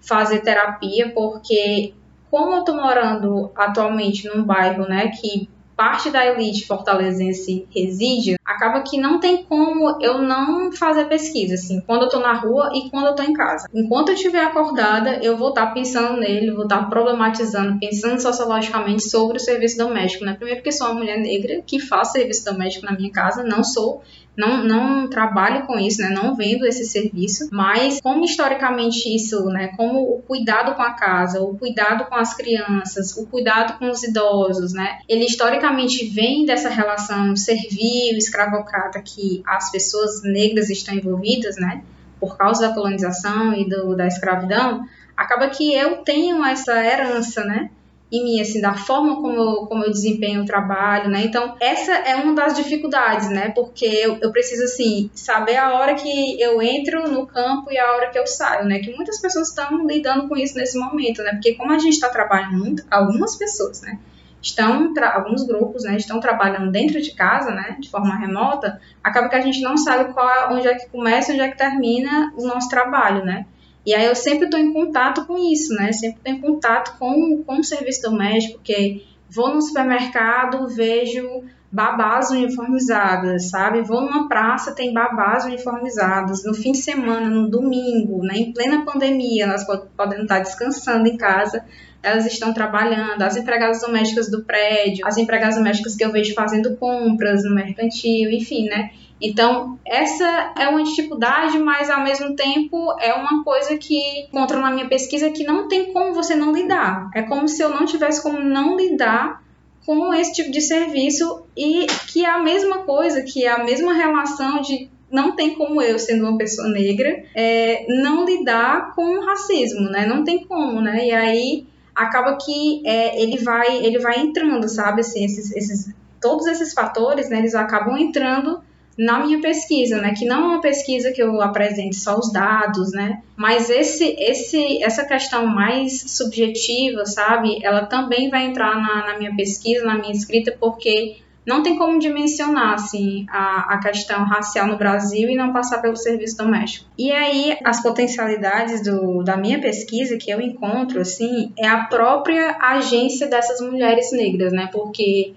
fazer 0.00 0.40
terapia, 0.40 1.10
porque 1.14 1.94
como 2.30 2.54
eu 2.54 2.64
tô 2.64 2.74
morando 2.74 3.50
atualmente 3.54 4.26
num 4.26 4.42
bairro, 4.42 4.88
né, 4.88 5.08
que 5.08 5.48
parte 5.76 6.10
da 6.10 6.24
elite 6.26 6.66
fortalezense 6.66 7.66
reside, 7.74 8.36
acaba 8.44 8.82
que 8.82 8.98
não 8.98 9.18
tem 9.18 9.42
como 9.44 9.98
eu 10.00 10.18
não 10.18 10.72
fazer 10.72 11.06
pesquisa, 11.06 11.54
assim, 11.54 11.80
quando 11.80 12.02
eu 12.02 12.08
tô 12.08 12.20
na 12.20 12.34
rua 12.34 12.70
e 12.74 12.90
quando 12.90 13.06
eu 13.06 13.14
tô 13.14 13.22
em 13.22 13.32
casa. 13.32 13.68
Enquanto 13.74 14.10
eu 14.10 14.14
estiver 14.14 14.44
acordada, 14.44 15.18
eu 15.22 15.36
vou 15.36 15.50
estar 15.50 15.66
tá 15.66 15.72
pensando 15.72 16.20
nele, 16.20 16.52
vou 16.52 16.64
estar 16.64 16.78
tá 16.78 16.84
problematizando, 16.84 17.78
pensando 17.78 18.20
sociologicamente 18.20 19.08
sobre 19.08 19.36
o 19.36 19.40
serviço 19.40 19.78
doméstico, 19.78 20.24
né? 20.24 20.34
Primeiro 20.34 20.60
porque 20.60 20.72
sou 20.72 20.88
uma 20.88 20.96
mulher 20.96 21.18
negra 21.18 21.62
que 21.66 21.80
faz 21.80 22.12
serviço 22.12 22.44
doméstico 22.44 22.86
na 22.86 22.92
minha 22.92 23.10
casa, 23.10 23.42
não 23.42 23.64
sou 23.64 24.02
não, 24.36 24.64
não 24.64 25.08
trabalho 25.08 25.66
com 25.66 25.78
isso, 25.78 26.00
né? 26.00 26.08
Não 26.08 26.34
vendo 26.34 26.66
esse 26.66 26.84
serviço, 26.84 27.48
mas 27.52 28.00
como 28.00 28.24
historicamente 28.24 29.14
isso, 29.14 29.44
né? 29.46 29.68
Como 29.76 30.00
o 30.00 30.22
cuidado 30.22 30.74
com 30.74 30.82
a 30.82 30.92
casa, 30.92 31.40
o 31.40 31.56
cuidado 31.56 32.06
com 32.06 32.14
as 32.14 32.34
crianças, 32.34 33.16
o 33.16 33.26
cuidado 33.26 33.78
com 33.78 33.90
os 33.90 34.02
idosos, 34.02 34.72
né? 34.72 35.00
Ele 35.08 35.24
historicamente 35.24 36.06
vem 36.06 36.46
dessa 36.46 36.68
relação 36.68 37.36
servil, 37.36 38.16
escravocrata 38.16 39.02
que 39.02 39.42
as 39.46 39.70
pessoas 39.70 40.22
negras 40.22 40.70
estão 40.70 40.94
envolvidas, 40.94 41.56
né? 41.56 41.82
Por 42.18 42.36
causa 42.36 42.68
da 42.68 42.74
colonização 42.74 43.52
e 43.52 43.68
do, 43.68 43.94
da 43.94 44.06
escravidão, 44.06 44.86
acaba 45.16 45.48
que 45.48 45.74
eu 45.74 45.98
tenho 45.98 46.44
essa 46.44 46.72
herança, 46.82 47.44
né? 47.44 47.70
Em 48.12 48.22
mim, 48.22 48.40
assim, 48.42 48.60
da 48.60 48.74
forma 48.74 49.16
como 49.16 49.34
eu, 49.34 49.66
como 49.66 49.82
eu 49.82 49.90
desempenho 49.90 50.42
o 50.42 50.44
trabalho, 50.44 51.08
né? 51.08 51.22
Então, 51.24 51.56
essa 51.58 51.92
é 51.92 52.14
uma 52.14 52.34
das 52.34 52.54
dificuldades, 52.54 53.30
né? 53.30 53.48
Porque 53.48 53.86
eu, 53.86 54.18
eu 54.20 54.30
preciso, 54.30 54.64
assim, 54.64 55.10
saber 55.14 55.56
a 55.56 55.72
hora 55.72 55.94
que 55.94 56.38
eu 56.38 56.60
entro 56.60 57.10
no 57.10 57.26
campo 57.26 57.72
e 57.72 57.78
a 57.78 57.90
hora 57.94 58.10
que 58.10 58.18
eu 58.18 58.26
saio, 58.26 58.66
né? 58.66 58.80
Que 58.80 58.94
muitas 58.94 59.18
pessoas 59.18 59.48
estão 59.48 59.86
lidando 59.86 60.28
com 60.28 60.36
isso 60.36 60.58
nesse 60.58 60.78
momento, 60.78 61.22
né? 61.22 61.30
Porque 61.32 61.54
como 61.54 61.72
a 61.72 61.78
gente 61.78 61.94
está 61.94 62.10
trabalhando 62.10 62.58
muito, 62.58 62.84
algumas 62.90 63.34
pessoas, 63.34 63.80
né? 63.80 63.98
Estão, 64.42 64.92
alguns 65.14 65.46
grupos, 65.46 65.84
né, 65.84 65.96
estão 65.96 66.18
trabalhando 66.18 66.72
dentro 66.72 67.00
de 67.00 67.14
casa, 67.14 67.52
né, 67.52 67.76
de 67.78 67.88
forma 67.88 68.16
remota, 68.16 68.80
acaba 69.00 69.28
que 69.28 69.36
a 69.36 69.40
gente 69.40 69.60
não 69.62 69.76
sabe 69.76 70.12
qual, 70.12 70.28
é, 70.28 70.52
onde 70.52 70.66
é 70.66 70.74
que 70.74 70.88
começa, 70.88 71.32
onde 71.32 71.42
é 71.42 71.48
que 71.48 71.56
termina 71.56 72.32
o 72.36 72.44
nosso 72.44 72.68
trabalho, 72.68 73.24
né? 73.24 73.46
E 73.84 73.94
aí 73.94 74.06
eu 74.06 74.14
sempre 74.14 74.44
estou 74.44 74.60
em 74.60 74.72
contato 74.72 75.26
com 75.26 75.36
isso, 75.36 75.74
né? 75.74 75.92
Sempre 75.92 76.18
estou 76.18 76.32
em 76.34 76.40
contato 76.40 76.98
com, 76.98 77.42
com 77.44 77.58
o 77.58 77.64
serviço 77.64 78.02
doméstico, 78.02 78.58
porque 78.58 79.02
vou 79.28 79.52
no 79.54 79.60
supermercado, 79.60 80.68
vejo 80.68 81.42
babás 81.72 82.30
uniformizadas, 82.30 83.48
sabe? 83.48 83.80
Vou 83.80 84.02
numa 84.02 84.28
praça, 84.28 84.74
tem 84.74 84.92
babás 84.92 85.46
uniformizadas. 85.46 86.44
No 86.44 86.52
fim 86.52 86.72
de 86.72 86.78
semana, 86.78 87.30
no 87.30 87.48
domingo, 87.48 88.22
né, 88.22 88.34
em 88.36 88.52
plena 88.52 88.84
pandemia, 88.84 89.44
elas 89.44 89.64
podem 89.96 90.22
estar 90.22 90.40
descansando 90.40 91.08
em 91.08 91.16
casa, 91.16 91.64
elas 92.02 92.26
estão 92.26 92.52
trabalhando. 92.52 93.22
As 93.22 93.38
empregadas 93.38 93.80
domésticas 93.80 94.30
do 94.30 94.44
prédio, 94.44 95.06
as 95.06 95.16
empregadas 95.16 95.56
domésticas 95.56 95.96
que 95.96 96.04
eu 96.04 96.12
vejo 96.12 96.34
fazendo 96.34 96.76
compras 96.76 97.42
no 97.42 97.54
mercantil, 97.54 98.30
enfim, 98.30 98.66
né? 98.66 98.90
Então, 99.22 99.78
essa 99.86 100.52
é 100.58 100.68
uma 100.68 100.82
dificuldade, 100.82 101.56
mas 101.56 101.88
ao 101.88 102.02
mesmo 102.02 102.34
tempo 102.34 102.92
é 102.98 103.14
uma 103.14 103.44
coisa 103.44 103.78
que 103.78 103.96
encontro 104.22 104.60
na 104.60 104.72
minha 104.72 104.88
pesquisa 104.88 105.30
que 105.30 105.44
não 105.44 105.68
tem 105.68 105.92
como 105.92 106.12
você 106.12 106.34
não 106.34 106.52
lidar. 106.52 107.08
É 107.14 107.22
como 107.22 107.46
se 107.46 107.62
eu 107.62 107.68
não 107.68 107.86
tivesse 107.86 108.20
como 108.20 108.40
não 108.40 108.76
lidar 108.76 109.40
com 109.86 110.12
esse 110.12 110.32
tipo 110.32 110.50
de 110.50 110.60
serviço 110.60 111.44
e 111.56 111.86
que 112.08 112.24
é 112.24 112.30
a 112.30 112.42
mesma 112.42 112.78
coisa, 112.78 113.22
que 113.22 113.44
é 113.44 113.50
a 113.50 113.62
mesma 113.62 113.94
relação 113.94 114.60
de 114.60 114.90
não 115.08 115.36
tem 115.36 115.54
como 115.54 115.80
eu, 115.80 115.98
sendo 115.98 116.26
uma 116.26 116.38
pessoa 116.38 116.68
negra, 116.68 117.24
é, 117.34 117.86
não 117.88 118.24
lidar 118.24 118.94
com 118.94 119.20
racismo, 119.20 119.82
né? 119.82 120.06
Não 120.06 120.24
tem 120.24 120.44
como, 120.46 120.80
né? 120.80 121.06
E 121.06 121.12
aí 121.12 121.66
acaba 121.94 122.36
que 122.36 122.82
é, 122.84 123.22
ele 123.22 123.38
vai 123.38 123.84
ele 123.84 123.98
vai 124.00 124.18
entrando, 124.18 124.68
sabe? 124.68 125.02
Assim, 125.02 125.24
esses, 125.24 125.54
esses, 125.54 125.94
todos 126.20 126.46
esses 126.46 126.72
fatores, 126.72 127.28
né? 127.28 127.38
Eles 127.38 127.54
acabam 127.54 127.96
entrando 127.96 128.60
na 128.96 129.24
minha 129.24 129.40
pesquisa, 129.40 129.98
né, 129.98 130.14
que 130.16 130.24
não 130.24 130.36
é 130.36 130.46
uma 130.48 130.60
pesquisa 130.60 131.12
que 131.12 131.22
eu 131.22 131.40
apresente 131.40 131.96
só 131.96 132.18
os 132.18 132.32
dados, 132.32 132.92
né, 132.92 133.22
mas 133.36 133.70
esse, 133.70 134.16
esse, 134.18 134.82
essa 134.82 135.04
questão 135.04 135.46
mais 135.46 136.10
subjetiva, 136.12 137.06
sabe, 137.06 137.58
ela 137.64 137.86
também 137.86 138.28
vai 138.28 138.44
entrar 138.44 138.74
na, 138.76 139.06
na 139.06 139.18
minha 139.18 139.34
pesquisa, 139.34 139.84
na 139.84 139.96
minha 139.96 140.12
escrita, 140.12 140.56
porque 140.58 141.16
não 141.44 141.62
tem 141.62 141.76
como 141.76 141.98
dimensionar 141.98 142.74
assim 142.74 143.26
a, 143.28 143.74
a 143.74 143.78
questão 143.78 144.24
racial 144.24 144.66
no 144.66 144.76
Brasil 144.76 145.28
e 145.28 145.34
não 145.34 145.52
passar 145.52 145.80
pelo 145.82 145.96
serviço 145.96 146.36
doméstico. 146.36 146.86
E 146.96 147.10
aí 147.10 147.56
as 147.64 147.82
potencialidades 147.82 148.82
do, 148.82 149.22
da 149.22 149.36
minha 149.36 149.60
pesquisa 149.60 150.16
que 150.16 150.30
eu 150.30 150.40
encontro 150.40 151.00
assim 151.00 151.52
é 151.58 151.66
a 151.66 151.84
própria 151.84 152.56
agência 152.60 153.26
dessas 153.26 153.60
mulheres 153.60 154.12
negras, 154.12 154.52
né? 154.52 154.68
Porque 154.72 155.34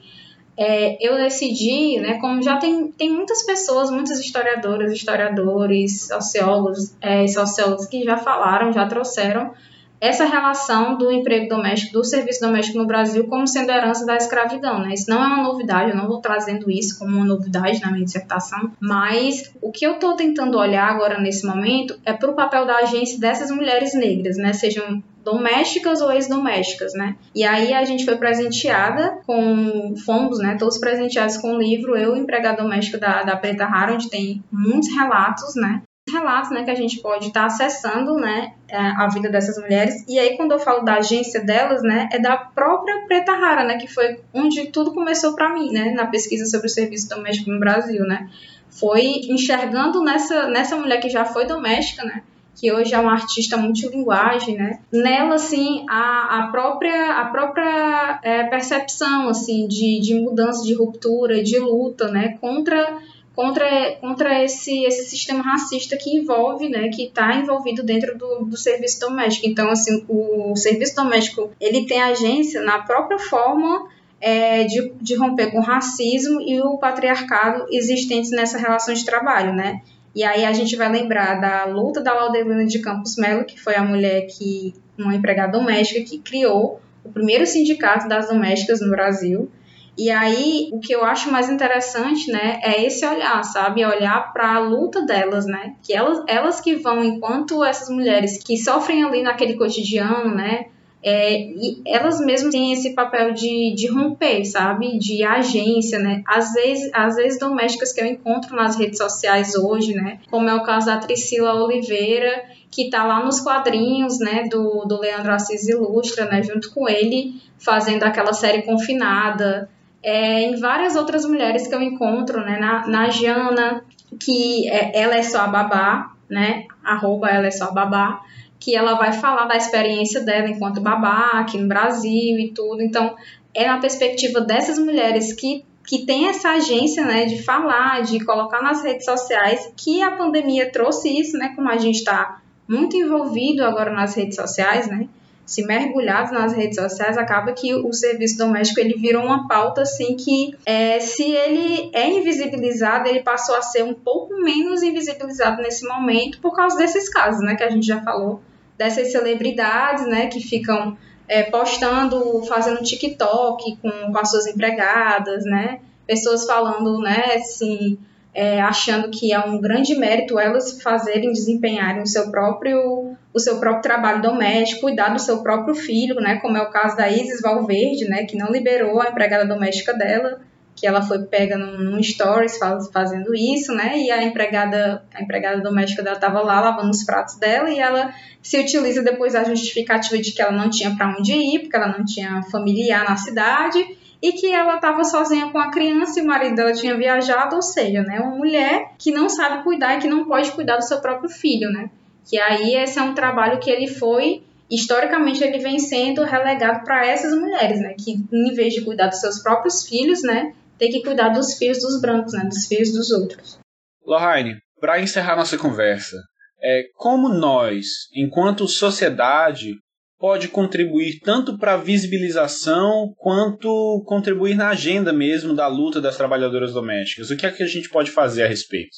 é, 0.57 0.97
eu 1.05 1.15
decidi, 1.17 1.99
né, 1.99 2.17
como 2.19 2.41
já 2.41 2.57
tem, 2.57 2.91
tem 2.91 3.09
muitas 3.09 3.43
pessoas, 3.43 3.91
muitas 3.91 4.19
historiadoras, 4.19 4.91
historiadores, 4.91 6.07
sociólogos, 6.07 6.95
é, 7.01 7.27
sociólogos 7.27 7.85
que 7.87 8.03
já 8.03 8.17
falaram, 8.17 8.71
já 8.71 8.87
trouxeram 8.87 9.51
essa 9.99 10.25
relação 10.25 10.97
do 10.97 11.11
emprego 11.11 11.47
doméstico, 11.47 11.93
do 11.93 12.03
serviço 12.03 12.41
doméstico 12.41 12.77
no 12.77 12.85
Brasil 12.85 13.27
como 13.27 13.47
sendo 13.47 13.71
herança 13.71 14.05
da 14.05 14.15
escravidão, 14.15 14.79
né? 14.79 14.93
Isso 14.93 15.09
não 15.09 15.23
é 15.23 15.27
uma 15.27 15.43
novidade, 15.43 15.91
eu 15.91 15.97
não 15.97 16.07
vou 16.07 16.19
trazendo 16.19 16.69
isso 16.69 16.99
como 16.99 17.15
uma 17.15 17.25
novidade 17.25 17.81
na 17.81 17.91
minha 17.91 18.05
dissertação, 18.05 18.71
mas 18.79 19.53
o 19.61 19.71
que 19.71 19.85
eu 19.85 19.93
estou 19.93 20.15
tentando 20.15 20.57
olhar 20.57 20.89
agora 20.89 21.19
nesse 21.19 21.45
momento 21.45 21.97
é 22.05 22.13
para 22.13 22.29
o 22.29 22.35
papel 22.35 22.65
da 22.65 22.77
agência 22.77 23.19
dessas 23.19 23.49
mulheres 23.49 23.93
negras, 23.93 24.37
né? 24.37 24.53
Sejam 24.53 25.01
domésticas 25.25 26.01
ou 26.01 26.11
ex-domésticas, 26.11 26.93
né? 26.93 27.15
E 27.33 27.43
aí 27.43 27.73
a 27.73 27.83
gente 27.83 28.05
foi 28.05 28.15
presenteada 28.15 29.17
com, 29.25 29.95
fomos, 30.05 30.37
né, 30.37 30.55
todos 30.57 30.77
presenteados 30.77 31.35
com 31.37 31.55
o 31.55 31.57
livro 31.57 31.97
Eu, 31.97 32.15
Empregada 32.15 32.61
Doméstica 32.61 32.99
da, 32.99 33.23
da 33.23 33.35
Preta 33.35 33.65
Rara, 33.65 33.95
onde 33.95 34.07
tem 34.07 34.43
muitos 34.51 34.89
relatos, 34.95 35.55
né? 35.55 35.81
relatos, 36.07 36.51
né, 36.51 36.63
que 36.63 36.69
a 36.69 36.75
gente 36.75 37.01
pode 37.01 37.27
estar 37.27 37.39
tá 37.41 37.45
acessando, 37.47 38.15
né, 38.17 38.53
é, 38.69 38.77
a 38.77 39.07
vida 39.07 39.27
dessas 39.27 39.57
mulheres. 39.57 40.05
E 40.07 40.19
aí 40.19 40.37
quando 40.37 40.51
eu 40.51 40.59
falo 40.59 40.85
da 40.85 40.97
agência 40.97 41.43
delas, 41.43 41.81
né, 41.81 42.07
é 42.11 42.19
da 42.19 42.37
própria 42.37 43.07
Preta 43.07 43.33
Rara, 43.33 43.63
né, 43.63 43.77
que 43.77 43.87
foi 43.87 44.19
onde 44.31 44.67
tudo 44.67 44.93
começou 44.93 45.33
para 45.33 45.51
mim, 45.51 45.71
né, 45.71 45.93
na 45.93 46.05
pesquisa 46.05 46.45
sobre 46.45 46.67
o 46.67 46.69
serviço 46.69 47.09
doméstico 47.09 47.49
no 47.49 47.59
Brasil, 47.59 48.03
né. 48.03 48.29
Foi 48.69 49.03
enxergando 49.29 50.03
nessa 50.03 50.47
nessa 50.47 50.75
mulher 50.75 50.99
que 50.99 51.09
já 51.09 51.25
foi 51.25 51.47
doméstica, 51.47 52.05
né, 52.05 52.21
que 52.55 52.71
hoje 52.71 52.93
é 52.93 52.99
uma 52.99 53.11
artista 53.11 53.57
multilinguagem, 53.57 54.55
né? 54.55 54.79
Nela, 54.91 55.35
assim, 55.35 55.85
a, 55.89 56.39
a 56.39 56.47
própria, 56.47 57.19
a 57.19 57.25
própria 57.25 58.19
é, 58.23 58.43
percepção, 58.43 59.27
assim, 59.27 59.67
de, 59.67 59.99
de 59.99 60.15
mudança, 60.15 60.63
de 60.63 60.73
ruptura, 60.73 61.43
de 61.43 61.59
luta, 61.59 62.07
né? 62.09 62.37
Contra 62.39 62.97
contra, 63.35 63.95
contra 63.97 64.43
esse, 64.43 64.85
esse 64.85 65.09
sistema 65.09 65.43
racista 65.43 65.97
que 65.97 66.09
envolve, 66.15 66.69
né, 66.69 66.87
que 66.87 67.03
está 67.03 67.35
envolvido 67.35 67.83
dentro 67.83 68.17
do, 68.17 68.45
do 68.45 68.55
serviço 68.55 69.01
doméstico. 69.01 69.45
Então, 69.45 69.69
assim, 69.69 70.05
o 70.07 70.55
serviço 70.55 70.95
doméstico, 70.95 71.51
ele 71.59 71.85
tem 71.85 72.01
agência 72.01 72.61
na 72.61 72.79
própria 72.79 73.19
forma 73.19 73.89
é, 74.21 74.63
de, 74.63 74.93
de 75.01 75.15
romper 75.15 75.51
com 75.51 75.59
o 75.59 75.63
racismo 75.63 76.41
e 76.41 76.61
o 76.61 76.77
patriarcado 76.77 77.65
existentes 77.69 78.31
nessa 78.31 78.57
relação 78.57 78.93
de 78.93 79.05
trabalho, 79.05 79.53
né? 79.53 79.81
E 80.15 80.23
aí 80.23 80.45
a 80.45 80.53
gente 80.53 80.77
vai 80.77 80.89
lembrar 80.89 81.41
da 81.41 81.65
luta 81.65 82.01
da 82.01 82.13
Laudelina 82.13 82.65
de 82.65 82.79
Campos 82.79 83.17
Melo, 83.17 83.43
que 83.43 83.59
foi 83.59 83.75
a 83.75 83.83
mulher 83.83 84.27
que, 84.27 84.73
uma 84.97 85.13
empregada 85.13 85.51
doméstica, 85.51 86.09
que 86.09 86.19
criou 86.19 86.79
o 87.03 87.11
primeiro 87.11 87.45
sindicato 87.45 88.07
das 88.07 88.29
domésticas 88.29 88.79
no 88.79 88.89
Brasil. 88.89 89.51
E 89.97 90.09
aí, 90.09 90.69
o 90.73 90.79
que 90.79 90.93
eu 90.93 91.03
acho 91.03 91.31
mais 91.31 91.49
interessante, 91.49 92.31
né, 92.31 92.59
é 92.63 92.85
esse 92.85 93.05
olhar, 93.05 93.43
sabe? 93.43 93.85
Olhar 93.85 94.33
para 94.33 94.55
a 94.55 94.59
luta 94.59 95.05
delas, 95.05 95.45
né? 95.45 95.75
Que 95.83 95.93
elas, 95.93 96.23
elas 96.27 96.61
que 96.61 96.75
vão, 96.75 97.03
enquanto 97.03 97.63
essas 97.63 97.89
mulheres 97.89 98.41
que 98.41 98.57
sofrem 98.57 99.03
ali 99.03 99.21
naquele 99.21 99.55
cotidiano, 99.55 100.33
né? 100.33 100.67
É, 101.07 101.39
e 101.39 101.83
elas 101.85 102.19
mesmas 102.19 102.51
têm 102.51 102.73
esse 102.73 102.95
papel 102.95 103.31
de, 103.31 103.75
de 103.75 103.85
romper, 103.85 104.43
sabe? 104.43 104.97
De 104.97 105.23
agência, 105.23 105.99
né? 105.99 106.23
Às 106.25 106.51
vezes, 106.53 106.89
às 106.91 107.15
vezes 107.15 107.37
domésticas 107.39 107.93
que 107.93 108.01
eu 108.01 108.07
encontro 108.07 108.55
nas 108.55 108.75
redes 108.75 108.97
sociais 108.97 109.53
hoje, 109.55 109.93
né? 109.93 110.17
Como 110.31 110.49
é 110.49 110.55
o 110.55 110.63
caso 110.63 110.87
da 110.87 110.97
Priscila 110.97 111.63
Oliveira, 111.63 112.45
que 112.71 112.89
tá 112.89 113.03
lá 113.03 113.23
nos 113.23 113.39
quadrinhos, 113.39 114.17
né? 114.17 114.47
Do, 114.49 114.83
do 114.85 114.99
Leandro 114.99 115.31
Assis 115.31 115.67
Ilustra, 115.67 116.25
né? 116.25 116.41
Junto 116.41 116.73
com 116.73 116.89
ele, 116.89 117.39
fazendo 117.59 118.01
aquela 118.01 118.33
série 118.33 118.63
Confinada. 118.63 119.69
É, 120.01 120.41
em 120.41 120.59
várias 120.59 120.95
outras 120.95 121.23
mulheres 121.23 121.67
que 121.67 121.75
eu 121.75 121.83
encontro, 121.83 122.43
né? 122.43 122.57
Na, 122.57 122.87
na 122.87 123.09
Jana, 123.11 123.83
que 124.19 124.67
é, 124.67 124.99
ela 124.99 125.15
é 125.15 125.21
só 125.21 125.41
a 125.41 125.47
babá, 125.47 126.13
né? 126.27 126.65
Arroba 126.83 127.29
ela 127.29 127.45
é 127.45 127.51
só 127.51 127.65
a 127.65 127.71
babá 127.71 128.23
que 128.65 128.75
ela 128.75 128.95
vai 128.95 129.13
falar 129.13 129.45
da 129.45 129.55
experiência 129.55 130.21
dela 130.21 130.49
enquanto 130.49 130.81
babá 130.81 131.33
aqui 131.35 131.55
no 131.55 131.67
Brasil 131.67 132.39
e 132.39 132.51
tudo. 132.51 132.81
Então, 132.81 133.15
é 133.53 133.67
na 133.67 133.77
perspectiva 133.77 134.41
dessas 134.41 134.79
mulheres 134.79 135.33
que 135.33 135.63
que 135.87 136.03
tem 136.03 136.27
essa 136.27 136.49
agência, 136.49 137.05
né, 137.05 137.25
de 137.25 137.43
falar, 137.43 138.01
de 138.01 138.25
colocar 138.25 138.59
nas 138.59 138.83
redes 138.83 139.05
sociais, 139.05 139.71
que 139.77 140.01
a 140.01 140.13
pandemia 140.13 140.71
trouxe 140.71 141.15
isso, 141.15 141.37
né, 141.37 141.53
como 141.55 141.69
a 141.69 141.77
gente 141.77 141.97
está 141.97 142.41
muito 142.67 142.97
envolvido 142.97 143.63
agora 143.63 143.91
nas 143.91 144.15
redes 144.15 144.35
sociais, 144.35 144.87
né, 144.87 145.07
se 145.45 145.63
mergulhado 145.63 146.33
nas 146.33 146.53
redes 146.53 146.77
sociais, 146.77 147.19
acaba 147.19 147.53
que 147.53 147.71
o 147.75 147.93
serviço 147.93 148.35
doméstico 148.35 148.79
ele 148.79 148.95
virou 148.95 149.23
uma 149.23 149.47
pauta 149.47 149.83
assim 149.83 150.15
que 150.15 150.55
é, 150.65 150.99
se 150.99 151.21
ele 151.21 151.91
é 151.93 152.09
invisibilizado, 152.09 153.07
ele 153.07 153.21
passou 153.21 153.55
a 153.55 153.61
ser 153.61 153.83
um 153.83 153.93
pouco 153.93 154.33
menos 154.41 154.81
invisibilizado 154.81 155.61
nesse 155.61 155.87
momento 155.87 156.39
por 156.39 156.55
causa 156.55 156.75
desses 156.77 157.07
casos, 157.07 157.43
né, 157.43 157.53
que 157.53 157.63
a 157.63 157.69
gente 157.69 157.85
já 157.85 158.01
falou 158.01 158.41
dessas 158.77 159.11
celebridades, 159.11 160.05
né, 160.07 160.27
que 160.27 160.39
ficam 160.41 160.97
é, 161.27 161.43
postando, 161.43 162.43
fazendo 162.43 162.83
TikTok 162.83 163.77
com, 163.77 164.11
com 164.11 164.17
as 164.17 164.29
suas 164.29 164.47
empregadas, 164.47 165.45
né, 165.45 165.79
pessoas 166.05 166.45
falando, 166.45 166.99
né, 166.99 167.35
assim, 167.35 167.97
é, 168.33 168.61
achando 168.61 169.09
que 169.09 169.31
é 169.31 169.39
um 169.39 169.59
grande 169.61 169.95
mérito 169.95 170.37
elas 170.37 170.81
fazerem, 170.81 171.31
desempenharem 171.31 172.03
o 172.03 172.07
seu 172.07 172.29
próprio 172.29 173.15
o 173.33 173.39
seu 173.39 173.59
próprio 173.59 173.81
trabalho 173.81 174.21
doméstico, 174.21 174.81
cuidar 174.81 175.09
do 175.09 175.19
seu 175.19 175.43
próprio 175.43 175.75
filho, 175.75 176.15
né, 176.15 176.37
como 176.37 176.57
é 176.57 176.61
o 176.61 176.69
caso 176.69 176.95
da 176.95 177.09
Isis 177.09 177.41
Valverde, 177.41 178.05
né, 178.07 178.23
que 178.25 178.37
não 178.37 178.49
liberou 178.49 179.01
a 179.01 179.09
empregada 179.09 179.45
doméstica 179.45 179.93
dela, 179.93 180.39
que 180.75 180.85
ela 180.85 181.01
foi 181.01 181.19
pega 181.23 181.57
num, 181.57 181.77
num 181.77 182.03
stories 182.03 182.57
faz, 182.57 182.89
fazendo 182.91 183.33
isso, 183.33 183.73
né? 183.73 183.97
E 183.97 184.11
a 184.11 184.21
empregada, 184.23 185.03
a 185.13 185.21
empregada 185.21 185.61
doméstica 185.61 186.03
dela 186.03 186.17
estava 186.17 186.41
lá 186.41 186.59
lavando 186.59 186.89
os 186.89 187.03
pratos 187.03 187.35
dela 187.35 187.69
e 187.69 187.79
ela 187.79 188.13
se 188.41 188.59
utiliza 188.59 189.01
depois 189.01 189.35
a 189.35 189.43
justificativa 189.43 190.21
de 190.21 190.31
que 190.33 190.41
ela 190.41 190.51
não 190.51 190.69
tinha 190.69 190.95
para 190.95 191.15
onde 191.17 191.33
ir, 191.33 191.59
porque 191.59 191.75
ela 191.75 191.87
não 191.87 192.03
tinha 192.03 192.43
familiar 192.43 193.07
na 193.07 193.15
cidade 193.15 193.83
e 194.21 194.33
que 194.33 194.51
ela 194.51 194.75
estava 194.75 195.03
sozinha 195.03 195.49
com 195.49 195.57
a 195.57 195.71
criança 195.71 196.19
e 196.19 196.23
o 196.23 196.27
marido 196.27 196.55
dela 196.55 196.73
tinha 196.73 196.95
viajado, 196.97 197.55
ou 197.55 197.61
seja, 197.61 198.01
né, 198.03 198.19
uma 198.19 198.35
mulher 198.35 198.91
que 198.97 199.11
não 199.11 199.29
sabe 199.29 199.63
cuidar 199.63 199.95
e 199.95 199.99
que 199.99 200.07
não 200.07 200.25
pode 200.25 200.51
cuidar 200.51 200.77
do 200.77 200.83
seu 200.83 200.99
próprio 200.99 201.29
filho, 201.29 201.69
né? 201.71 201.89
Que 202.27 202.39
aí 202.39 202.75
esse 202.75 202.97
é 202.97 203.01
um 203.01 203.13
trabalho 203.13 203.59
que 203.59 203.69
ele 203.69 203.87
foi 203.87 204.43
historicamente 204.69 205.43
ele 205.43 205.59
vem 205.59 205.77
sendo 205.77 206.23
relegado 206.23 206.83
para 206.83 207.05
essas 207.05 207.33
mulheres, 207.37 207.79
né, 207.79 207.93
que 207.93 208.25
em 208.31 208.53
vez 208.53 208.73
de 208.73 208.81
cuidar 208.81 209.07
dos 209.07 209.19
seus 209.19 209.39
próprios 209.41 209.87
filhos, 209.87 210.23
né, 210.23 210.53
tem 210.77 210.91
que 210.91 211.01
cuidar 211.01 211.29
dos 211.29 211.57
filhos 211.57 211.79
dos 211.79 211.99
brancos, 212.01 212.33
né? 212.33 212.45
Dos 212.45 212.67
filhos 212.67 212.91
dos 212.91 213.11
outros. 213.11 213.59
Lohane, 214.05 214.55
para 214.79 215.01
encerrar 215.01 215.35
nossa 215.35 215.57
conversa, 215.57 216.17
é, 216.61 216.83
como 216.95 217.29
nós, 217.29 217.85
enquanto 218.13 218.67
sociedade, 218.67 219.73
pode 220.17 220.47
contribuir 220.47 221.19
tanto 221.19 221.57
para 221.57 221.73
a 221.73 221.77
visibilização 221.77 223.13
quanto 223.17 224.03
contribuir 224.05 224.55
na 224.55 224.69
agenda 224.69 225.11
mesmo 225.11 225.53
da 225.53 225.67
luta 225.67 226.01
das 226.01 226.17
trabalhadoras 226.17 226.73
domésticas? 226.73 227.29
O 227.29 227.37
que 227.37 227.45
é 227.45 227.51
que 227.51 227.63
a 227.63 227.67
gente 227.67 227.89
pode 227.89 228.11
fazer 228.11 228.43
a 228.43 228.47
respeito? 228.47 228.95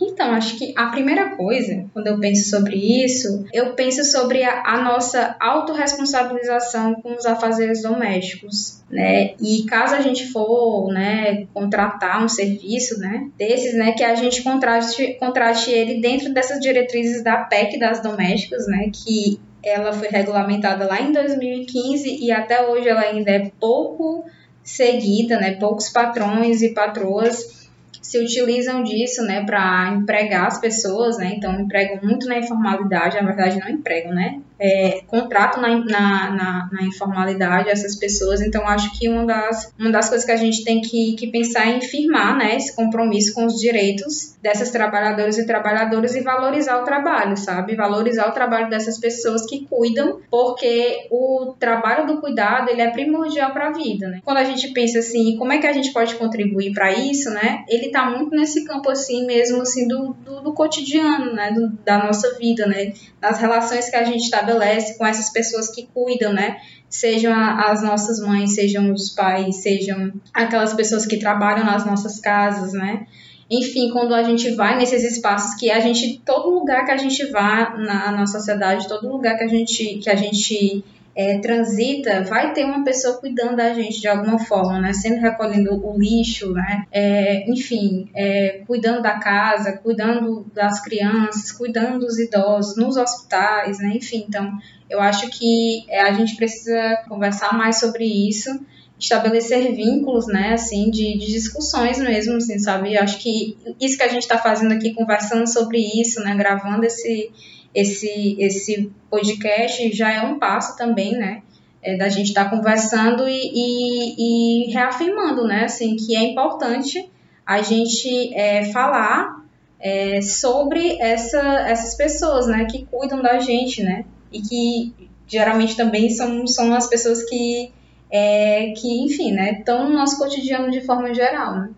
Então, 0.00 0.32
acho 0.32 0.56
que 0.56 0.72
a 0.76 0.86
primeira 0.86 1.36
coisa, 1.36 1.84
quando 1.92 2.06
eu 2.06 2.18
penso 2.18 2.48
sobre 2.48 2.76
isso, 2.76 3.44
eu 3.52 3.74
penso 3.74 4.02
sobre 4.04 4.42
a, 4.42 4.62
a 4.64 4.82
nossa 4.82 5.36
autorresponsabilização 5.38 6.94
com 6.94 7.14
os 7.14 7.26
afazeres 7.26 7.82
domésticos, 7.82 8.82
né? 8.90 9.34
E 9.40 9.64
caso 9.64 9.94
a 9.94 10.00
gente 10.00 10.28
for, 10.28 10.92
né, 10.92 11.46
contratar 11.52 12.24
um 12.24 12.28
serviço, 12.28 12.98
né, 12.98 13.28
desses, 13.36 13.74
né, 13.74 13.92
que 13.92 14.02
a 14.02 14.14
gente 14.14 14.42
contrate, 14.42 15.14
contrate 15.20 15.70
ele 15.70 16.00
dentro 16.00 16.32
dessas 16.32 16.60
diretrizes 16.60 17.22
da 17.22 17.38
PEC 17.38 17.78
das 17.78 18.02
domésticas, 18.02 18.66
né, 18.66 18.90
que 18.92 19.38
ela 19.62 19.92
foi 19.92 20.08
regulamentada 20.08 20.86
lá 20.86 21.00
em 21.00 21.12
2015 21.12 22.24
e 22.24 22.32
até 22.32 22.66
hoje 22.66 22.88
ela 22.88 23.02
ainda 23.02 23.30
é 23.30 23.50
pouco 23.60 24.24
seguida, 24.62 25.38
né? 25.38 25.56
Poucos 25.56 25.88
patrões 25.88 26.62
e 26.62 26.70
patroas 26.70 27.59
se 28.00 28.18
utilizam 28.18 28.82
disso, 28.82 29.22
né, 29.22 29.44
para 29.44 29.92
empregar 29.94 30.46
as 30.46 30.60
pessoas, 30.60 31.18
né, 31.18 31.34
então 31.36 31.60
empregam 31.60 32.00
muito 32.02 32.26
na 32.26 32.38
informalidade, 32.38 33.16
na 33.16 33.26
verdade 33.26 33.58
não 33.58 33.68
empregam, 33.68 34.12
né, 34.12 34.40
é, 34.60 35.00
na, 35.10 35.78
na, 35.78 36.30
na, 36.30 36.68
na, 36.70 36.82
informalidade 36.82 37.70
essas 37.70 37.96
pessoas, 37.96 38.42
então 38.42 38.68
acho 38.68 38.98
que 38.98 39.08
uma 39.08 39.24
das, 39.24 39.72
uma 39.78 39.90
das 39.90 40.10
coisas 40.10 40.26
que 40.26 40.32
a 40.32 40.36
gente 40.36 40.62
tem 40.62 40.82
que, 40.82 41.16
que 41.16 41.28
pensar 41.28 41.66
é 41.66 41.76
em 41.76 41.80
firmar, 41.80 42.36
né, 42.36 42.56
esse 42.56 42.76
compromisso 42.76 43.32
com 43.34 43.46
os 43.46 43.58
direitos 43.58 44.36
dessas 44.42 44.70
trabalhadoras 44.70 45.38
e 45.38 45.46
trabalhadores 45.46 46.14
e 46.14 46.20
valorizar 46.20 46.80
o 46.80 46.84
trabalho, 46.84 47.36
sabe, 47.38 47.74
valorizar 47.74 48.28
o 48.28 48.32
trabalho 48.32 48.68
dessas 48.68 48.98
pessoas 48.98 49.46
que 49.46 49.66
cuidam, 49.66 50.20
porque 50.30 51.06
o 51.10 51.54
trabalho 51.58 52.06
do 52.06 52.20
cuidado, 52.20 52.68
ele 52.68 52.82
é 52.82 52.90
primordial 52.90 53.52
para 53.52 53.68
a 53.68 53.72
vida, 53.72 54.08
né, 54.08 54.20
quando 54.22 54.38
a 54.38 54.44
gente 54.44 54.68
pensa 54.74 54.98
assim, 54.98 55.36
como 55.38 55.52
é 55.52 55.58
que 55.58 55.66
a 55.66 55.72
gente 55.72 55.90
pode 55.90 56.14
contribuir 56.16 56.74
para 56.74 56.92
isso, 56.92 57.30
né, 57.30 57.64
ele 57.66 57.86
está 57.86 58.10
muito 58.10 58.36
nesse 58.36 58.64
campo 58.64 58.90
assim 58.90 59.24
mesmo, 59.24 59.62
assim, 59.62 59.88
do, 59.88 60.14
do, 60.22 60.42
do 60.42 60.52
cotidiano, 60.52 61.32
né, 61.32 61.50
do, 61.52 61.70
da 61.82 62.04
nossa 62.04 62.36
vida, 62.36 62.66
né, 62.66 62.92
das 63.18 63.38
relações 63.38 63.88
que 63.88 63.96
a 63.96 64.04
gente 64.04 64.30
estabelece 64.50 64.98
com 64.98 65.06
essas 65.06 65.30
pessoas 65.30 65.70
que 65.70 65.88
cuidam, 65.92 66.32
né, 66.32 66.58
sejam 66.88 67.32
as 67.32 67.82
nossas 67.82 68.20
mães, 68.20 68.54
sejam 68.54 68.92
os 68.92 69.10
pais, 69.10 69.56
sejam 69.56 70.12
aquelas 70.34 70.74
pessoas 70.74 71.06
que 71.06 71.18
trabalham 71.18 71.64
nas 71.64 71.86
nossas 71.86 72.18
casas, 72.18 72.72
né, 72.72 73.06
enfim, 73.48 73.90
quando 73.90 74.14
a 74.14 74.22
gente 74.22 74.50
vai 74.52 74.76
nesses 74.76 75.02
espaços 75.02 75.54
que 75.54 75.70
a 75.70 75.80
gente, 75.80 76.20
todo 76.24 76.50
lugar 76.50 76.84
que 76.84 76.92
a 76.92 76.96
gente 76.96 77.24
vá 77.26 77.74
na, 77.76 78.12
na 78.12 78.26
sociedade, 78.26 78.86
todo 78.86 79.08
lugar 79.08 79.36
que 79.36 79.44
a 79.44 79.48
gente, 79.48 79.98
que 79.98 80.08
a 80.08 80.14
gente 80.14 80.84
é, 81.20 81.38
transita, 81.38 82.22
vai 82.22 82.54
ter 82.54 82.64
uma 82.64 82.82
pessoa 82.82 83.18
cuidando 83.18 83.56
da 83.56 83.74
gente 83.74 84.00
de 84.00 84.08
alguma 84.08 84.38
forma, 84.38 84.80
né? 84.80 84.94
Sempre 84.94 85.20
recolhendo 85.20 85.78
o 85.86 85.98
lixo, 85.98 86.50
né? 86.54 86.86
É, 86.90 87.44
enfim, 87.50 88.08
é, 88.14 88.62
cuidando 88.66 89.02
da 89.02 89.18
casa, 89.18 89.72
cuidando 89.72 90.46
das 90.54 90.80
crianças, 90.82 91.52
cuidando 91.52 91.98
dos 91.98 92.18
idosos, 92.18 92.74
nos 92.74 92.96
hospitais, 92.96 93.78
né? 93.80 93.92
Enfim, 93.94 94.24
então 94.26 94.50
eu 94.88 94.98
acho 94.98 95.28
que 95.28 95.84
é, 95.90 96.00
a 96.00 96.12
gente 96.14 96.36
precisa 96.36 97.02
conversar 97.06 97.52
mais 97.52 97.78
sobre 97.78 98.06
isso 98.06 98.50
estabelecer 98.98 99.74
vínculos, 99.74 100.26
né, 100.26 100.52
assim, 100.52 100.90
de, 100.90 101.16
de, 101.16 101.32
discussões 101.32 101.98
mesmo, 101.98 102.36
assim, 102.36 102.58
sabe? 102.58 102.94
Eu 102.94 103.02
acho 103.02 103.18
que 103.18 103.56
isso 103.80 103.96
que 103.96 104.02
a 104.02 104.08
gente 104.08 104.20
está 104.20 104.36
fazendo 104.36 104.74
aqui, 104.74 104.92
conversando 104.92 105.46
sobre 105.46 105.78
isso, 105.78 106.20
né, 106.20 106.36
gravando 106.36 106.84
esse, 106.84 107.30
esse, 107.74 108.36
esse 108.38 108.92
podcast 109.08 109.92
já 109.92 110.12
é 110.12 110.22
um 110.22 110.38
passo 110.38 110.76
também, 110.76 111.12
né? 111.12 111.42
É, 111.82 111.96
da 111.96 112.08
gente 112.08 112.28
estar 112.28 112.44
tá 112.44 112.50
conversando 112.50 113.26
e, 113.26 113.32
e, 113.54 114.68
e, 114.68 114.72
reafirmando, 114.72 115.44
né? 115.44 115.64
Assim, 115.64 115.96
que 115.96 116.14
é 116.14 116.22
importante 116.22 117.10
a 117.46 117.62
gente 117.62 118.34
é, 118.34 118.64
falar 118.66 119.44
é, 119.78 120.20
sobre 120.20 121.00
essa, 121.00 121.40
essas 121.68 121.94
pessoas, 121.94 122.46
né? 122.46 122.66
Que 122.66 122.84
cuidam 122.86 123.22
da 123.22 123.38
gente, 123.38 123.82
né? 123.82 124.04
E 124.30 124.42
que 124.42 124.94
geralmente 125.26 125.76
também 125.76 126.10
são, 126.10 126.46
são 126.46 126.74
as 126.74 126.88
pessoas 126.88 127.22
que, 127.24 127.72
é, 128.10 128.72
que 128.76 129.04
enfim, 129.04 129.32
né? 129.32 129.58
Estão 129.58 129.88
no 129.88 129.96
nosso 129.96 130.18
cotidiano 130.18 130.70
de 130.70 130.80
forma 130.82 131.14
geral, 131.14 131.54
né? 131.54 131.70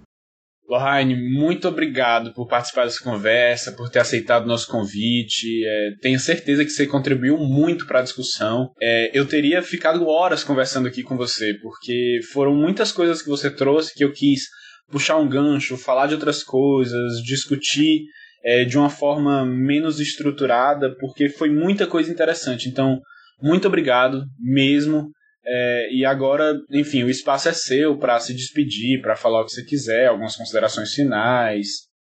Lohane, 0.73 1.15
muito 1.15 1.69
obrigado 1.69 2.33
por 2.33 2.47
participar 2.49 2.85
dessa 2.85 3.05
conversa, 3.05 3.73
por 3.73 3.91
ter 3.91 3.99
aceitado 3.99 4.45
o 4.45 4.49
nosso 4.49 4.67
convite. 4.69 5.63
É, 5.67 5.91
tenho 6.01 6.19
certeza 6.19 6.65
que 6.65 6.71
você 6.71 6.87
contribuiu 6.87 7.37
muito 7.37 7.87
para 7.87 7.99
a 7.99 8.03
discussão. 8.03 8.73
É, 8.81 9.11
eu 9.13 9.27
teria 9.27 9.61
ficado 9.61 10.09
horas 10.09 10.43
conversando 10.43 10.89
aqui 10.89 11.03
com 11.03 11.15
você, 11.15 11.53
porque 11.61 12.21
foram 12.33 12.55
muitas 12.55 12.91
coisas 12.91 13.21
que 13.21 13.29
você 13.29 13.51
trouxe 13.51 13.95
que 13.95 14.03
eu 14.03 14.13
quis 14.13 14.45
puxar 14.91 15.19
um 15.19 15.29
gancho, 15.29 15.77
falar 15.77 16.07
de 16.07 16.15
outras 16.15 16.43
coisas, 16.43 17.23
discutir 17.23 18.05
é, 18.43 18.65
de 18.65 18.79
uma 18.79 18.89
forma 18.89 19.45
menos 19.45 20.01
estruturada, 20.01 20.97
porque 20.99 21.29
foi 21.29 21.51
muita 21.51 21.87
coisa 21.87 22.11
interessante. 22.11 22.71
Então, 22.71 22.99
muito 23.43 23.69
obrigado 23.69 24.25
mesmo. 24.41 25.11
É, 25.44 25.88
e 25.92 26.05
agora, 26.05 26.55
enfim, 26.70 27.02
o 27.02 27.11
espaço 27.11 27.48
é 27.48 27.52
seu 27.52 27.98
para 27.98 28.18
se 28.20 28.33
despedir, 28.33 29.00
para 29.00 29.16
falar 29.16 29.42
o 29.42 29.44
que 29.44 29.52
você 29.52 29.64
quiser, 29.64 30.07
algumas 30.07 30.37
considerações 30.37 30.92
finais. 30.94 31.66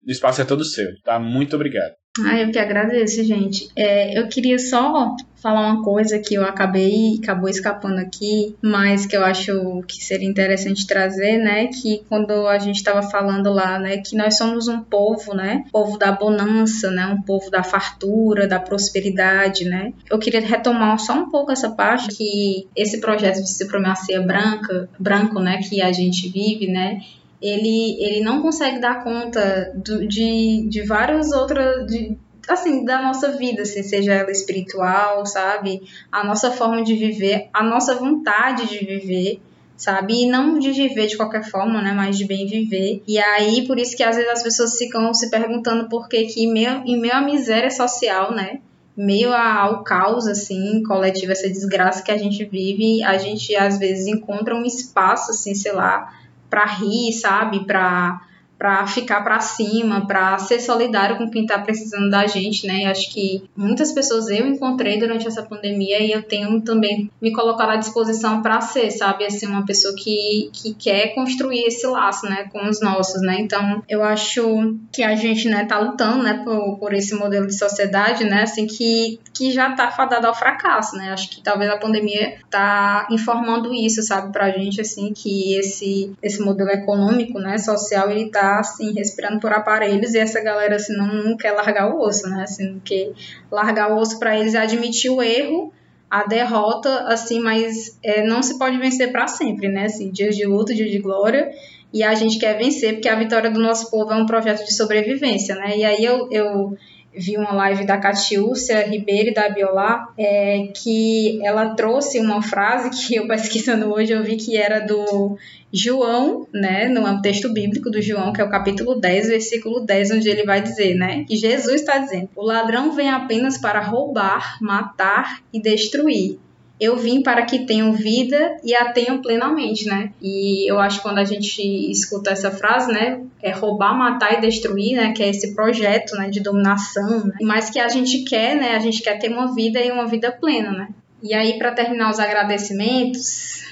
O 0.05 0.12
espaço 0.12 0.41
é 0.41 0.45
todo 0.45 0.65
seu, 0.65 0.89
tá? 1.03 1.17
Muito 1.19 1.55
obrigado. 1.55 1.93
Ah, 2.19 2.39
eu 2.39 2.52
que 2.52 2.60
agradeço, 2.60 3.23
gente. 3.23 3.69
É, 3.76 4.17
eu 4.17 4.28
queria 4.28 4.60
só 4.60 5.15
falar 5.41 5.73
uma 5.73 5.84
coisa 5.84 6.19
que 6.19 6.36
eu 6.36 6.45
acabei, 6.45 7.19
acabou 7.21 7.49
escapando 7.49 7.97
aqui, 7.97 8.56
mas 8.62 9.08
que 9.08 9.17
eu 9.17 9.26
acho 9.26 9.82
que 9.88 10.02
seria 10.02 10.30
interessante 10.30 10.86
trazer, 10.86 11.39
né? 11.39 11.67
Que 11.67 12.04
quando 12.08 12.47
a 12.47 12.60
gente 12.60 12.78
estava 12.78 13.02
falando 13.02 13.52
lá, 13.52 13.80
né, 13.80 13.97
que 13.97 14.15
nós 14.15 14.38
somos 14.38 14.67
um 14.67 14.82
povo, 14.82 15.34
né? 15.34 15.65
Povo 15.71 15.97
da 15.97 16.12
bonança, 16.12 16.91
né? 16.91 17.08
Um 17.08 17.21
povo 17.21 17.49
da 17.49 17.63
fartura, 17.63 18.47
da 18.47 18.60
prosperidade, 18.60 19.65
né? 19.65 19.91
Eu 20.10 20.19
queria 20.19 20.39
retomar 20.39 20.99
só 20.99 21.13
um 21.13 21.32
pouco 21.32 21.52
essa 21.52 21.71
parte 21.71 22.15
que 22.15 22.67
esse 22.76 23.02
projeto 23.02 23.41
de 23.41 23.52
supremacia 23.52 24.21
branca, 24.21 24.88
branco, 24.99 25.39
né, 25.39 25.58
que 25.58 25.82
a 25.82 25.91
gente 25.91 26.30
vive, 26.30 26.67
né? 26.67 27.02
Ele, 27.43 28.01
ele 28.01 28.23
não 28.23 28.41
consegue 28.41 28.79
dar 28.79 29.03
conta 29.03 29.73
do, 29.75 30.08
de, 30.08 30.65
de 30.69 30.82
várias 30.84 31.34
outras. 31.34 31.86
De, 31.86 32.17
assim, 32.47 32.86
da 32.86 33.01
nossa 33.01 33.32
vida, 33.32 33.63
assim, 33.63 33.84
seja 33.84 34.13
ela 34.13 34.32
espiritual, 34.32 35.25
sabe? 35.25 35.82
A 36.10 36.23
nossa 36.23 36.51
forma 36.51 36.82
de 36.84 36.95
viver, 36.95 37.49
a 37.53 37.62
nossa 37.62 37.95
vontade 37.95 38.67
de 38.67 38.86
viver, 38.86 39.41
sabe? 39.75 40.23
E 40.23 40.29
não 40.29 40.58
de 40.58 40.71
viver 40.71 41.08
de 41.08 41.17
qualquer 41.17 41.43
forma, 41.43 41.82
né? 41.82 41.91
Mas 41.91 42.17
de 42.17 42.25
bem 42.25 42.47
viver. 42.47 43.03
E 43.06 43.19
aí, 43.19 43.67
por 43.67 43.77
isso 43.77 43.95
que 43.95 44.03
às 44.03 44.15
vezes 44.15 44.32
as 44.32 44.43
pessoas 44.43 44.77
ficam 44.77 45.13
se 45.13 45.29
perguntando 45.29 45.89
por 45.89 46.08
que, 46.08 46.23
que 46.25 46.47
meio, 46.47 46.82
em 46.86 46.99
meio 46.99 47.13
à 47.13 47.21
miséria 47.21 47.69
social, 47.69 48.34
né? 48.34 48.60
meio 48.95 49.34
ao 49.34 49.84
caos 49.84 50.27
assim 50.27 50.84
coletivo 50.84 51.32
essa 51.32 51.49
desgraça 51.49 52.03
que 52.03 52.12
a 52.12 52.17
gente 52.17 52.45
vive 52.45 53.03
a 53.03 53.17
gente 53.17 53.56
às 53.56 53.79
vezes 53.79 54.06
encontra 54.06 54.56
um 54.56 54.63
espaço 54.63 55.32
assim 55.32 55.56
sei 55.56 55.71
lá 55.71 56.13
para 56.54 56.66
rir, 56.66 57.12
sabe? 57.13 57.66
Para 57.66 58.22
para 58.63 58.88
ficar 58.88 59.19
para 59.26 59.41
cima, 59.41 60.08
para 60.08 60.38
ser 60.38 60.58
solidário 60.58 61.17
com 61.17 61.30
quem 61.30 61.41
está 61.41 61.60
precisando 61.60 62.10
da 62.10 62.26
gente, 62.26 62.65
né? 62.65 62.84
E 62.84 62.86
acho 62.86 63.13
que 63.13 63.43
muitas 63.58 63.91
pessoas 63.91 64.30
eu 64.30 64.47
encontrei 64.47 64.97
durante 64.97 65.28
essa 65.28 65.43
pandemia 65.43 66.02
e 66.02 66.13
eu 66.13 66.23
tenho 66.23 66.62
também 66.62 67.12
me 67.21 67.34
colocado 67.34 67.71
à 67.71 67.76
disposição 67.76 68.41
para 68.41 68.62
ser, 68.62 68.89
sabe, 68.89 69.26
assim, 69.26 69.47
uma 69.47 69.65
pessoa 69.65 69.93
que, 69.97 70.49
que 70.54 70.73
quer 70.76 71.13
construir 71.13 71.65
esse 71.65 71.86
laço, 71.86 72.26
né, 72.26 72.47
com 72.54 72.65
os 72.69 72.80
nossos, 72.80 73.21
né? 73.21 73.36
Então, 73.38 73.84
eu 73.89 74.02
acho 74.02 74.78
que 74.93 75.04
a 75.04 75.13
gente, 75.13 75.49
né, 75.49 75.65
tá 75.65 75.78
lutando, 75.78 76.23
né, 76.23 76.41
por, 76.45 76.78
por 76.80 76.93
esse 76.93 77.13
modelo 77.15 77.45
de 77.45 77.60
sociedade, 77.60 78.23
né, 78.23 78.43
assim, 78.43 78.65
que, 78.65 79.19
que 79.34 79.52
já 79.52 79.71
tá 79.71 79.91
fadado 79.91 80.26
ao 80.26 80.34
fracasso, 80.34 80.95
né? 80.95 81.12
Acho 81.12 81.30
que 81.30 81.43
talvez 81.43 81.69
a 81.69 81.76
pandemia 81.76 82.38
tá 82.49 83.10
informando 83.12 83.73
isso, 83.73 84.02
sabe, 84.02 84.32
pra 84.32 84.52
gente, 84.52 84.80
assim, 84.80 85.12
que 85.12 85.54
esse, 85.56 86.13
esse 86.23 86.41
modelo 86.41 86.69
econômico, 86.69 87.38
né, 87.39 87.58
social, 87.58 88.10
ele 88.10 88.30
tá 88.30 88.53
assim, 88.60 88.94
respirando 88.94 89.39
por 89.39 89.52
aparelhos, 89.52 90.13
e 90.13 90.20
essa 90.20 90.42
galera, 90.42 90.76
assim, 90.76 90.96
não, 90.96 91.08
não 91.08 91.38
quer 91.38 91.52
largar 91.52 91.94
o 91.94 92.00
osso, 92.00 92.30
né, 92.30 92.44
assim, 92.44 92.74
porque 92.74 93.12
largar 93.52 93.92
o 93.92 93.98
osso 93.98 94.20
para 94.20 94.38
eles 94.38 94.54
é 94.54 94.60
admitir 94.60 95.12
o 95.12 95.22
erro, 95.22 95.74
a 96.10 96.26
derrota, 96.26 97.06
assim, 97.08 97.39
mas 97.39 97.98
é, 98.04 98.24
não 98.24 98.44
se 98.44 98.58
pode 98.58 98.78
vencer 98.78 99.12
para 99.12 99.28
sempre, 99.28 99.68
né, 99.68 99.86
assim, 99.86 100.12
dias 100.12 100.36
de 100.36 100.46
luta, 100.46 100.74
dias 100.74 100.92
de 100.92 101.00
glória, 101.00 101.52
e 101.92 102.04
a 102.04 102.13
gente 102.16 102.39
quer 102.39 102.58
vencer, 102.58 102.94
porque 102.94 103.10
a 103.10 103.16
vitória 103.16 103.52
do 103.52 103.60
nosso 103.60 103.89
povo 103.92 104.12
é 104.12 104.16
um 104.16 104.26
projeto 104.26 104.66
de 104.66 104.74
sobrevivência, 104.74 105.56
né, 105.56 105.78
e 105.78 105.86
aí 105.86 106.04
eu, 106.04 106.28
eu 106.32 106.78
vi 107.15 107.38
uma 107.38 107.54
live 107.54 107.86
da 107.86 107.97
Catiúcia 107.97 108.86
Ribeiro 108.88 109.30
e 109.30 109.34
da 109.34 109.49
Biolá, 109.49 110.12
é, 110.17 110.67
que 110.76 111.39
ela 111.45 111.76
trouxe 111.76 112.19
uma 112.19 112.41
frase 112.41 112.89
que 112.89 113.15
eu 113.15 113.28
pesquisando 113.28 113.91
hoje 113.93 114.12
eu 114.12 114.23
vi 114.23 114.36
que 114.36 114.58
era 114.58 114.80
do 114.80 115.38
João, 115.71 116.47
né, 116.54 116.88
no 116.88 117.21
texto 117.21 117.52
bíblico 117.52 117.89
do 117.89 118.02
João, 118.02 118.32
que 118.32 118.41
é 118.41 118.43
o 118.43 118.49
capítulo 118.49 118.95
10, 118.95 119.28
versículo 119.30 119.80
10, 119.80 120.12
onde 120.12 120.30
ele 120.30 120.43
vai 120.43 120.62
dizer, 120.62 120.95
né, 120.95 121.23
que 121.26 121.36
Jesus 121.36 121.82
está 121.82 121.97
dizendo: 121.97 122.30
"O 122.36 122.43
ladrão 122.43 122.91
vem 122.91 123.10
apenas 123.10 123.58
para 123.58 123.82
roubar, 123.82 124.58
matar 124.62 125.41
e 125.52 125.62
destruir 125.62 126.39
eu 126.84 126.98
vim 126.98 127.24
para 127.24 127.43
que 127.43 127.65
tenham 127.65 127.93
vida 127.93 128.58
e 128.63 128.76
a 128.76 128.91
tenham 128.91 129.22
plenamente, 129.22 129.86
né? 129.86 130.12
E 130.22 130.69
eu 130.69 130.80
acho 130.80 130.98
que 130.98 131.04
quando 131.04 131.19
a 131.19 131.24
gente 131.24 131.62
escuta 131.89 132.32
essa 132.32 132.52
frase, 132.52 132.91
né, 132.91 133.22
é 133.41 133.52
roubar, 133.52 133.98
matar 133.98 134.34
e 134.34 134.41
destruir, 134.41 134.98
né, 134.98 135.13
que 135.13 135.24
é 135.24 135.30
esse 135.30 135.56
projeto, 135.56 136.15
né, 136.17 136.30
de 136.30 136.41
dominação, 136.41 137.26
né? 137.26 137.36
mas 137.41 137.69
que 137.69 137.80
a 137.80 137.88
gente 137.88 138.24
quer, 138.26 138.56
né, 138.56 138.76
a 138.76 138.80
gente 138.80 139.02
quer 139.02 139.17
ter 139.17 139.30
uma 139.30 139.56
vida 139.56 139.80
e 139.80 139.91
uma 139.91 140.06
vida 140.06 140.30
plena, 140.32 140.72
né? 140.72 140.89
E 141.22 141.34
aí 141.34 141.58
para 141.58 141.72
terminar 141.72 142.12
os 142.12 142.19
agradecimentos, 142.19 143.63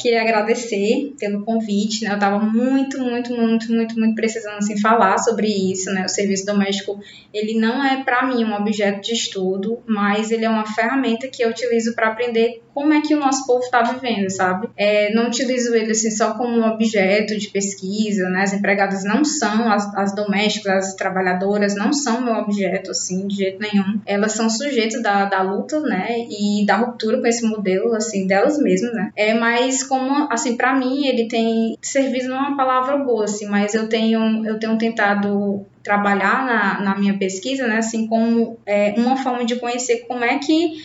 Queria 0.00 0.22
agradecer 0.22 1.14
pelo 1.18 1.44
convite, 1.44 2.04
né? 2.04 2.10
Eu 2.10 2.14
estava 2.14 2.38
muito, 2.38 2.98
muito, 2.98 3.34
muito, 3.34 3.72
muito, 3.72 3.98
muito 3.98 4.14
precisando 4.14 4.56
assim 4.56 4.78
falar 4.80 5.18
sobre 5.18 5.46
isso, 5.46 5.92
né? 5.92 6.04
O 6.04 6.08
serviço 6.08 6.44
doméstico, 6.44 7.00
ele 7.32 7.58
não 7.58 7.84
é 7.84 8.02
para 8.02 8.26
mim 8.26 8.44
um 8.44 8.54
objeto 8.54 9.00
de 9.00 9.12
estudo, 9.12 9.80
mas 9.86 10.30
ele 10.30 10.44
é 10.44 10.48
uma 10.48 10.66
ferramenta 10.66 11.28
que 11.28 11.42
eu 11.42 11.50
utilizo 11.50 11.94
para 11.94 12.08
aprender 12.08 12.62
como 12.74 12.92
é 12.92 13.00
que 13.00 13.14
o 13.14 13.20
nosso 13.20 13.46
povo 13.46 13.60
está 13.60 13.82
vivendo, 13.82 14.30
sabe? 14.30 14.68
É, 14.76 15.12
não 15.14 15.26
utilizo 15.26 15.74
ele 15.74 15.92
assim 15.92 16.10
só 16.10 16.34
como 16.34 16.58
um 16.58 16.66
objeto 16.66 17.36
de 17.36 17.48
pesquisa, 17.48 18.28
né? 18.28 18.42
As 18.42 18.52
empregadas 18.52 19.04
não 19.04 19.24
são, 19.24 19.70
as, 19.70 19.94
as 19.94 20.14
domésticas, 20.14 20.88
as 20.88 20.94
trabalhadoras 20.94 21.74
não 21.74 21.92
são 21.92 22.20
meu 22.20 22.34
objeto, 22.34 22.90
assim, 22.90 23.26
de 23.26 23.36
jeito 23.36 23.60
nenhum. 23.60 24.00
Elas 24.06 24.32
são 24.32 24.48
sujeitos 24.48 25.02
da, 25.02 25.24
da 25.24 25.42
luta, 25.42 25.80
né? 25.80 26.26
E 26.28 26.64
da 26.66 26.76
ruptura 26.76 27.20
com 27.20 27.26
esse 27.26 27.46
modelo, 27.46 27.94
assim, 27.94 28.26
delas 28.26 28.58
mesmas, 28.58 28.92
né? 28.92 29.12
É, 29.16 29.34
mas 29.34 29.82
como 29.82 30.28
assim 30.30 30.56
para 30.56 30.74
mim 30.74 31.06
ele 31.06 31.28
tem 31.28 31.76
servido 31.80 32.28
não 32.28 32.36
é 32.36 32.40
uma 32.40 32.56
palavra 32.56 32.96
boa 32.98 33.24
assim 33.24 33.46
mas 33.46 33.74
eu 33.74 33.88
tenho 33.88 34.46
eu 34.46 34.58
tenho 34.58 34.78
tentado 34.78 35.66
trabalhar 35.82 36.46
na, 36.46 36.80
na 36.80 36.98
minha 36.98 37.18
pesquisa 37.18 37.66
né 37.66 37.78
assim 37.78 38.06
como 38.06 38.58
é, 38.64 38.94
uma 38.96 39.16
forma 39.16 39.44
de 39.44 39.56
conhecer 39.56 40.06
como 40.06 40.24
é 40.24 40.38
que 40.38 40.82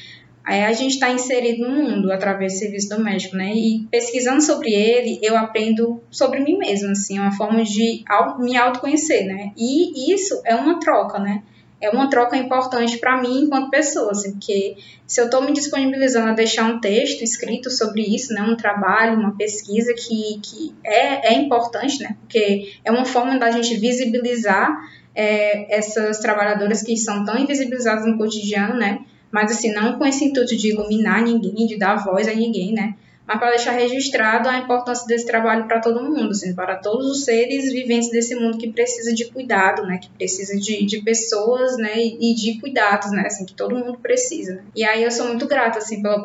é, 0.48 0.66
a 0.66 0.74
gente 0.74 0.94
está 0.94 1.10
inserido 1.12 1.68
no 1.68 1.76
mundo 1.76 2.12
através 2.12 2.54
do 2.54 2.60
serviço 2.60 2.90
doméstico, 2.90 3.36
né? 3.36 3.54
E 3.54 3.88
pesquisando 3.92 4.42
sobre 4.42 4.74
ele, 4.74 5.20
eu 5.22 5.38
aprendo 5.38 6.02
sobre 6.10 6.40
mim 6.40 6.58
mesma, 6.58 6.92
assim, 6.92 7.20
uma 7.20 7.32
forma 7.32 7.64
de 7.64 8.04
me 8.40 8.58
autoconhecer, 8.58 9.26
né? 9.26 9.52
E 9.58 10.14
isso 10.14 10.42
é 10.46 10.56
uma 10.56 10.80
troca, 10.80 11.20
né? 11.20 11.44
é 11.80 11.90
uma 11.90 12.10
troca 12.10 12.36
importante 12.36 12.98
para 12.98 13.22
mim 13.22 13.44
enquanto 13.44 13.70
pessoa, 13.70 14.12
assim, 14.12 14.32
porque 14.32 14.78
se 15.06 15.22
eu 15.22 15.26
estou 15.26 15.42
me 15.42 15.54
disponibilizando 15.54 16.30
a 16.30 16.34
deixar 16.34 16.66
um 16.66 16.80
texto 16.80 17.22
escrito 17.24 17.70
sobre 17.70 18.02
isso, 18.02 18.34
né, 18.34 18.42
um 18.42 18.56
trabalho, 18.56 19.20
uma 19.20 19.36
pesquisa 19.36 19.94
que, 19.94 20.40
que 20.42 20.76
é, 20.84 21.34
é 21.34 21.34
importante, 21.34 22.02
né, 22.02 22.18
porque 22.22 22.74
é 22.84 22.92
uma 22.92 23.06
forma 23.06 23.38
da 23.38 23.52
gente 23.52 23.76
visibilizar 23.76 24.76
é, 25.14 25.78
essas 25.78 26.20
trabalhadoras 26.20 26.82
que 26.82 26.98
são 26.98 27.24
tão 27.24 27.38
invisibilizadas 27.38 28.06
no 28.06 28.18
cotidiano, 28.18 28.76
né, 28.76 29.00
mas 29.32 29.52
assim, 29.52 29.72
não 29.74 29.98
com 29.98 30.06
esse 30.06 30.26
intuito 30.26 30.56
de 30.56 30.72
iluminar 30.72 31.24
ninguém, 31.24 31.68
de 31.68 31.78
dar 31.78 31.96
voz 31.96 32.28
a 32.28 32.34
ninguém, 32.34 32.74
né, 32.74 32.96
mas 33.28 33.40
para 33.40 33.50
deixar 33.50 33.72
registrado 33.72 34.48
a 34.48 34.58
importância 34.58 35.06
desse 35.06 35.26
trabalho 35.26 35.68
para 35.68 35.82
todo 35.82 36.02
mundo, 36.02 36.32
assim, 36.32 36.56
para 36.56 36.78
todos 36.78 37.06
os 37.08 37.26
seres 37.26 37.74
viventes 37.74 38.10
desse 38.10 38.34
mundo 38.34 38.58
que 38.58 38.72
precisa 38.72 39.14
de 39.14 39.26
cuidado, 39.26 39.86
né, 39.86 39.98
que 39.98 40.10
precisa 40.12 40.58
de, 40.58 40.86
de 40.86 41.02
pessoas, 41.02 41.76
né, 41.78 41.94
e 41.98 42.34
de 42.34 42.58
cuidados, 42.62 43.12
né, 43.12 43.24
assim, 43.26 43.46
que 43.46 43.54
todo 43.54 43.76
mundo 43.76 44.00
precisa. 44.00 44.64
E 44.74 44.86
aí 44.86 45.04
eu 45.04 45.12
sou 45.12 45.28
muito 45.28 45.46
grata, 45.46 45.80
assim, 45.80 46.02
pela, 46.02 46.18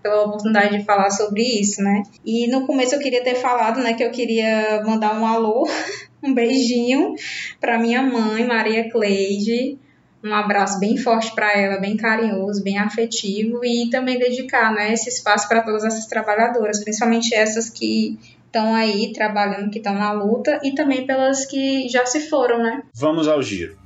pela 0.00 0.24
oportunidade 0.26 0.78
de 0.78 0.84
falar 0.84 1.10
sobre 1.10 1.42
isso, 1.42 1.82
né. 1.82 2.04
E 2.24 2.46
no 2.46 2.64
começo 2.66 2.94
eu 2.94 3.00
queria 3.00 3.24
ter 3.24 3.34
falado, 3.34 3.80
né, 3.80 3.94
que 3.94 4.04
eu 4.04 4.10
queria 4.12 4.80
mandar 4.86 5.20
um 5.20 5.26
alô, 5.26 5.68
um 6.22 6.32
beijinho 6.32 7.16
para 7.60 7.80
minha 7.80 8.00
mãe, 8.00 8.46
Maria 8.46 8.88
Cleide, 8.88 9.76
um 10.22 10.34
abraço 10.34 10.78
bem 10.80 10.96
forte 10.96 11.34
para 11.34 11.52
ela, 11.56 11.80
bem 11.80 11.96
carinhoso, 11.96 12.62
bem 12.62 12.78
afetivo 12.78 13.64
e 13.64 13.88
também 13.90 14.18
dedicar 14.18 14.72
né, 14.72 14.92
esse 14.92 15.08
espaço 15.08 15.48
para 15.48 15.62
todas 15.62 15.84
essas 15.84 16.06
trabalhadoras, 16.06 16.82
principalmente 16.82 17.34
essas 17.34 17.70
que 17.70 18.18
estão 18.46 18.74
aí 18.74 19.12
trabalhando, 19.12 19.70
que 19.70 19.78
estão 19.78 19.94
na 19.94 20.12
luta 20.12 20.58
e 20.64 20.74
também 20.74 21.06
pelas 21.06 21.46
que 21.46 21.88
já 21.88 22.04
se 22.06 22.28
foram, 22.28 22.58
né? 22.58 22.82
Vamos 22.94 23.28
ao 23.28 23.42
giro. 23.42 23.76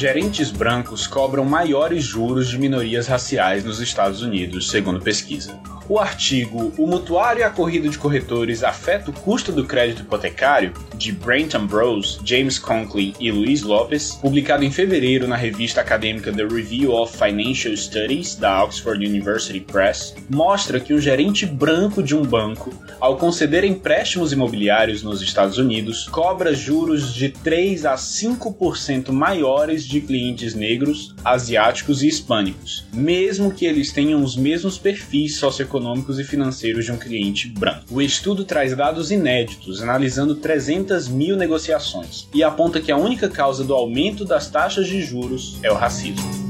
Gerentes 0.00 0.50
brancos 0.50 1.06
cobram 1.06 1.44
maiores 1.44 2.02
juros 2.02 2.48
de 2.48 2.58
minorias 2.58 3.06
raciais 3.06 3.62
nos 3.64 3.80
Estados 3.80 4.22
Unidos, 4.22 4.70
segundo 4.70 4.98
pesquisa. 4.98 5.60
O 5.90 5.98
artigo 5.98 6.72
O 6.78 6.86
Mutuário 6.86 7.40
e 7.40 7.42
a 7.42 7.50
Corrida 7.50 7.88
de 7.88 7.98
Corretores 7.98 8.62
afeta 8.62 9.10
o 9.10 9.12
custo 9.12 9.50
do 9.50 9.66
crédito 9.66 10.02
hipotecário, 10.02 10.72
de 10.94 11.10
Brent 11.10 11.54
Ambrose, 11.54 12.20
James 12.24 12.60
Conklin 12.60 13.12
e 13.18 13.32
Luiz 13.32 13.62
Lopes, 13.62 14.12
publicado 14.12 14.64
em 14.64 14.70
fevereiro 14.70 15.26
na 15.26 15.34
revista 15.34 15.80
acadêmica 15.80 16.32
The 16.32 16.44
Review 16.44 16.92
of 16.92 17.16
Financial 17.16 17.76
Studies, 17.76 18.36
da 18.36 18.62
Oxford 18.62 19.04
University 19.04 19.58
Press, 19.58 20.14
mostra 20.28 20.78
que 20.78 20.94
um 20.94 21.00
gerente 21.00 21.44
branco 21.44 22.04
de 22.04 22.14
um 22.14 22.22
banco, 22.22 22.72
ao 23.00 23.16
conceder 23.16 23.64
empréstimos 23.64 24.32
imobiliários 24.32 25.02
nos 25.02 25.20
Estados 25.20 25.58
Unidos, 25.58 26.08
cobra 26.08 26.54
juros 26.54 27.12
de 27.12 27.30
3 27.30 27.84
a 27.86 27.94
5% 27.96 29.10
maiores 29.10 29.84
de 29.90 30.00
clientes 30.00 30.54
negros, 30.54 31.14
asiáticos 31.24 32.02
e 32.02 32.08
hispânicos, 32.08 32.84
mesmo 32.92 33.52
que 33.52 33.66
eles 33.66 33.92
tenham 33.92 34.22
os 34.22 34.36
mesmos 34.36 34.78
perfis 34.78 35.36
socioeconômicos 35.36 35.90
econômicos 35.90 36.18
e 36.18 36.24
financeiros 36.24 36.84
de 36.84 36.92
um 36.92 36.96
cliente 36.96 37.48
branco. 37.48 37.84
O 37.90 38.02
estudo 38.02 38.44
traz 38.44 38.76
dados 38.76 39.10
inéditos, 39.10 39.82
analisando 39.82 40.34
300 40.34 41.08
mil 41.08 41.36
negociações, 41.36 42.28
e 42.32 42.42
aponta 42.42 42.80
que 42.80 42.92
a 42.92 42.96
única 42.96 43.28
causa 43.28 43.64
do 43.64 43.74
aumento 43.74 44.24
das 44.24 44.48
taxas 44.48 44.86
de 44.86 45.02
juros 45.02 45.58
é 45.62 45.70
o 45.70 45.74
racismo. 45.74 46.49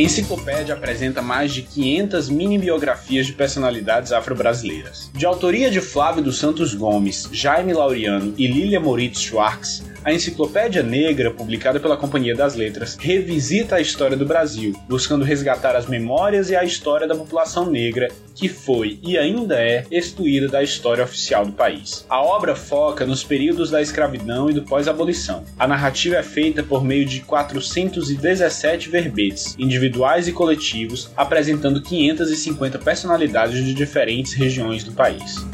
Enciclopédia 0.00 0.74
apresenta 0.74 1.20
mais 1.20 1.52
de 1.52 1.62
500 1.62 2.28
mini-biografias 2.28 3.26
de 3.26 3.32
personalidades 3.32 4.12
afro-brasileiras. 4.12 5.10
De 5.12 5.26
autoria 5.26 5.70
de 5.70 5.80
Flávio 5.80 6.22
dos 6.22 6.38
Santos 6.38 6.72
Gomes, 6.72 7.28
Jaime 7.32 7.72
Laureano 7.72 8.32
e 8.38 8.46
Lilia 8.46 8.78
Moritz 8.78 9.20
Schwartz, 9.20 9.82
a 10.04 10.12
Enciclopédia 10.12 10.82
Negra, 10.82 11.30
publicada 11.30 11.80
pela 11.80 11.96
Companhia 11.96 12.34
das 12.34 12.54
Letras, 12.54 12.96
revisita 13.00 13.76
a 13.76 13.80
história 13.80 14.16
do 14.16 14.26
Brasil, 14.26 14.74
buscando 14.88 15.24
resgatar 15.24 15.76
as 15.76 15.86
memórias 15.86 16.50
e 16.50 16.56
a 16.56 16.64
história 16.64 17.06
da 17.06 17.14
população 17.14 17.70
negra 17.70 18.08
que 18.38 18.48
foi 18.48 19.00
e 19.02 19.18
ainda 19.18 19.60
é 19.60 19.84
excluída 19.90 20.46
da 20.46 20.62
história 20.62 21.02
oficial 21.02 21.44
do 21.44 21.52
país. 21.52 22.06
A 22.08 22.22
obra 22.22 22.54
foca 22.54 23.04
nos 23.04 23.24
períodos 23.24 23.68
da 23.68 23.82
escravidão 23.82 24.48
e 24.48 24.54
do 24.54 24.62
pós-abolição. 24.62 25.44
A 25.58 25.66
narrativa 25.66 26.16
é 26.16 26.22
feita 26.22 26.62
por 26.62 26.84
meio 26.84 27.04
de 27.04 27.20
417 27.20 28.88
verbetes, 28.88 29.56
individuais 29.58 30.28
e 30.28 30.32
coletivos, 30.32 31.10
apresentando 31.16 31.82
550 31.82 32.78
personalidades 32.78 33.64
de 33.64 33.74
diferentes 33.74 34.34
regiões 34.34 34.84
do 34.84 34.92
país. 34.92 35.44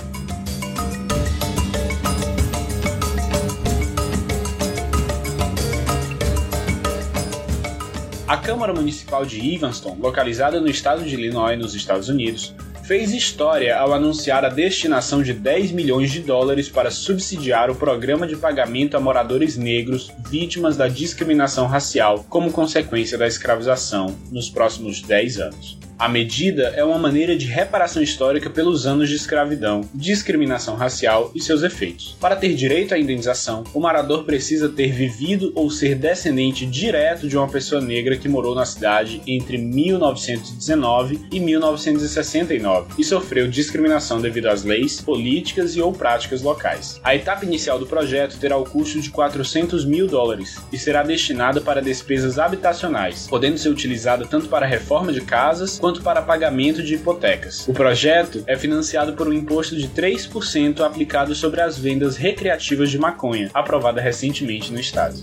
A 8.35 8.37
Câmara 8.37 8.75
Municipal 8.75 9.25
de 9.25 9.55
Evanston, 9.55 9.97
localizada 10.01 10.61
no 10.61 10.67
estado 10.67 11.05
de 11.05 11.15
Illinois, 11.15 11.57
nos 11.57 11.73
Estados 11.73 12.09
Unidos, 12.09 12.53
fez 12.83 13.13
história 13.13 13.79
ao 13.79 13.95
anunciar 13.95 14.45
a 14.45 14.49
destinação 14.49 15.23
de 15.23 15.33
10 15.33 15.71
milhões 15.71 16.11
de 16.11 16.19
dólares 16.19 16.69
para 16.69 16.91
subsidiar 16.91 17.71
o 17.71 17.77
programa 17.77 18.27
de 18.27 18.35
pagamento 18.35 18.97
a 18.97 19.01
moradores 19.01 19.57
negros 19.57 20.11
vítimas 20.29 20.77
da 20.77 20.89
discriminação 20.89 21.69
racial 21.69 22.27
como 22.29 22.51
consequência 22.51 23.17
da 23.17 23.29
escravização 23.29 24.17
nos 24.33 24.51
próximos 24.51 25.01
10 25.01 25.39
anos. 25.39 25.79
A 25.97 26.09
medida 26.09 26.73
é 26.77 26.85
uma 26.85 26.99
maneira 26.99 27.37
de 27.37 27.47
reparação 27.47 28.03
histórica 28.03 28.51
pelos 28.51 28.85
anos 28.85 29.09
de 29.09 29.15
escravidão, 29.15 29.89
discriminação 29.95 30.75
racial 30.75 31.31
e 31.33 31.41
seus 31.41 31.63
efeitos. 31.63 32.17
Para 32.21 32.35
ter 32.35 32.53
direito 32.55 32.93
à 32.93 32.99
indenização, 32.99 33.63
o 33.73 33.79
morador 33.81 34.25
precisa 34.25 34.69
ter 34.69 34.91
vivido 34.91 35.53
ou 35.55 35.71
ser 35.71 35.95
descendente 35.95 36.67
direto 36.67 37.29
de 37.29 37.37
uma 37.37 37.47
pessoa 37.47 37.81
negra 37.81 38.17
que 38.17 38.29
morou 38.29 38.57
na 38.57 38.65
cidade 38.65 39.23
entre 39.25 39.57
1919 39.57 41.21
e 41.31 41.39
1969 41.39 42.95
e 42.99 43.05
sofreu 43.05 43.47
discriminação 43.47 44.21
devido 44.21 44.49
às 44.49 44.65
leis, 44.65 45.01
políticas 45.01 45.77
e 45.77 45.81
ou 45.81 45.93
práticas 45.93 46.43
locais. 46.43 47.01
A 47.05 47.15
etapa 47.15 47.45
inicial 47.45 47.79
do 47.79 47.87
projeto 47.87 48.37
terá 48.39 48.57
o 48.57 48.65
custo 48.65 49.01
de 49.01 49.11
400 49.11 49.85
mil 49.85 50.09
dólares 50.09 50.61
e 50.73 50.79
será 50.79 51.05
destinada 51.05 51.61
para 51.61 51.81
despesas 51.81 52.37
habitacionais, 52.37 53.29
podendo 53.29 53.59
ser 53.59 53.69
utilizada 53.69 54.27
tanto 54.27 54.49
para 54.49 54.67
reforma 54.67 55.13
de 55.13 55.21
casas 55.21 55.79
quanto 55.85 56.01
para 56.01 56.23
pagamento 56.23 56.83
de 56.83 56.95
hipotecas. 56.95 57.69
O 57.69 57.75
projeto 57.75 58.43
é 58.47 58.57
financiado 58.57 59.13
por 59.13 59.29
um 59.29 59.33
imposto 59.35 59.77
de 59.77 59.87
3% 59.87 60.81
aplicado 60.81 61.35
sobre 61.35 61.61
as 61.61 61.79
vendas 61.79 62.17
recreativas 62.17 62.89
de 62.89 62.99
maconha, 62.99 63.51
aprovada 63.53 64.01
recentemente 64.01 64.73
no 64.73 64.81
estado. 64.81 65.19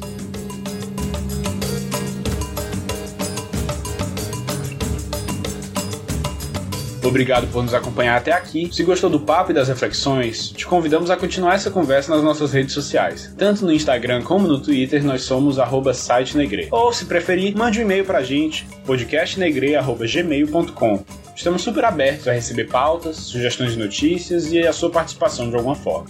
Obrigado 7.04 7.47
por 7.47 7.64
nos 7.64 7.74
acompanhar 7.74 8.18
até 8.18 8.32
aqui. 8.32 8.70
Se 8.72 8.84
gostou 8.84 9.10
do 9.10 9.20
papo 9.20 9.49
e 9.52 9.54
das 9.54 9.68
reflexões, 9.68 10.49
te 10.49 10.66
convidamos 10.66 11.10
a 11.10 11.18
continuar 11.18 11.56
essa 11.56 11.72
conversa 11.72 12.14
nas 12.14 12.24
nossas 12.24 12.54
redes 12.54 12.74
sociais. 12.74 13.34
Tanto 13.38 13.66
no 13.66 13.74
Instagram 13.74 14.22
como 14.22 14.47
no 14.47 14.60
Twitter, 14.60 15.04
nós 15.04 15.24
somos 15.24 15.58
sitenegre. 15.95 16.68
Ou, 16.72 16.93
se 16.93 17.06
preferir, 17.06 17.58
mande 17.58 17.80
um 17.80 17.82
e-mail 17.82 18.06
pra 18.06 18.22
gente, 18.22 18.68
podcastnegre.gmail.com. 18.86 21.04
Estamos 21.36 21.64
super 21.64 21.86
abertos 21.86 22.28
a 22.28 22.34
receber 22.34 22.68
pautas, 22.68 23.16
sugestões 23.18 23.72
de 23.72 23.80
notícias 23.80 24.52
e 24.52 24.60
a 24.60 24.72
sua 24.72 24.91
participação 24.91 25.49
de 25.49 25.56
alguma 25.56 25.74
forma. 25.76 26.06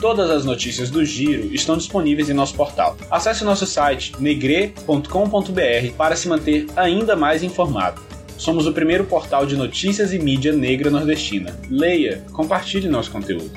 Todas 0.00 0.30
as 0.30 0.44
notícias 0.44 0.90
do 0.90 1.04
Giro 1.04 1.52
estão 1.54 1.76
disponíveis 1.76 2.28
em 2.28 2.34
nosso 2.34 2.54
portal. 2.54 2.96
Acesse 3.10 3.42
o 3.42 3.46
nosso 3.46 3.66
site 3.66 4.12
negre.com.br 4.20 5.92
para 5.96 6.14
se 6.14 6.28
manter 6.28 6.66
ainda 6.76 7.16
mais 7.16 7.42
informado. 7.42 8.05
Somos 8.36 8.66
o 8.66 8.72
primeiro 8.72 9.04
portal 9.04 9.46
de 9.46 9.56
notícias 9.56 10.12
e 10.12 10.18
mídia 10.18 10.52
negra 10.52 10.90
nordestina. 10.90 11.58
Leia, 11.70 12.24
compartilhe 12.32 12.88
nosso 12.88 13.10
conteúdo. 13.10 13.50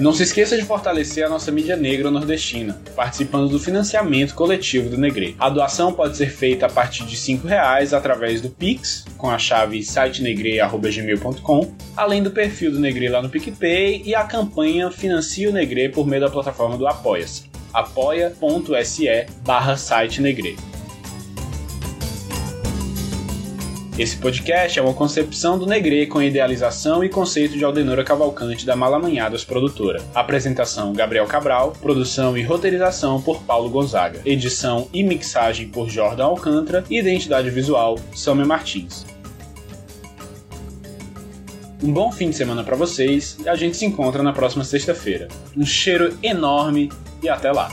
Não 0.00 0.14
se 0.14 0.22
esqueça 0.22 0.56
de 0.56 0.64
fortalecer 0.64 1.26
a 1.26 1.28
nossa 1.28 1.52
mídia 1.52 1.76
negra 1.76 2.10
nordestina, 2.10 2.80
participando 2.96 3.50
do 3.50 3.58
financiamento 3.58 4.34
coletivo 4.34 4.88
do 4.88 4.96
Negre. 4.96 5.36
A 5.38 5.50
doação 5.50 5.92
pode 5.92 6.16
ser 6.16 6.30
feita 6.30 6.64
a 6.64 6.70
partir 6.70 7.04
de 7.04 7.14
R$ 7.14 7.40
reais 7.44 7.92
através 7.92 8.40
do 8.40 8.48
Pix, 8.48 9.04
com 9.18 9.28
a 9.28 9.38
chave 9.38 9.82
sitenegre.gmail.com, 9.82 11.74
além 11.94 12.22
do 12.22 12.30
perfil 12.30 12.72
do 12.72 12.80
Negre 12.80 13.10
lá 13.10 13.20
no 13.20 13.28
PicPay 13.28 14.00
e 14.02 14.14
a 14.14 14.24
campanha 14.24 14.90
Financia 14.90 15.50
o 15.50 15.52
Negre 15.52 15.90
por 15.90 16.06
meio 16.06 16.22
da 16.22 16.30
plataforma 16.30 16.78
do 16.78 16.86
Apoia-se, 16.86 17.50
apoia.se 17.70 19.26
barra. 19.44 19.76
Esse 24.00 24.16
podcast 24.16 24.78
é 24.78 24.82
uma 24.82 24.94
concepção 24.94 25.58
do 25.58 25.66
Negre 25.66 26.06
com 26.06 26.22
idealização 26.22 27.04
e 27.04 27.08
conceito 27.10 27.58
de 27.58 27.62
Aldenora 27.62 28.02
Cavalcante 28.02 28.64
da 28.64 28.74
Malamanhadas 28.74 29.44
Produtora. 29.44 30.02
Apresentação 30.14 30.94
Gabriel 30.94 31.26
Cabral, 31.26 31.72
produção 31.82 32.34
e 32.34 32.42
roteirização 32.42 33.20
por 33.20 33.42
Paulo 33.42 33.68
Gonzaga, 33.68 34.22
edição 34.24 34.88
e 34.90 35.02
mixagem 35.02 35.68
por 35.68 35.90
Jordan 35.90 36.24
Alcântara 36.24 36.82
e 36.88 36.98
identidade 36.98 37.50
visual 37.50 37.98
Samia 38.14 38.46
Martins. 38.46 39.04
Um 41.82 41.92
bom 41.92 42.10
fim 42.10 42.30
de 42.30 42.36
semana 42.36 42.64
para 42.64 42.76
vocês 42.76 43.36
e 43.44 43.50
a 43.50 43.54
gente 43.54 43.76
se 43.76 43.84
encontra 43.84 44.22
na 44.22 44.32
próxima 44.32 44.64
sexta-feira. 44.64 45.28
Um 45.54 45.66
cheiro 45.66 46.16
enorme 46.22 46.90
e 47.22 47.28
até 47.28 47.52
lá! 47.52 47.70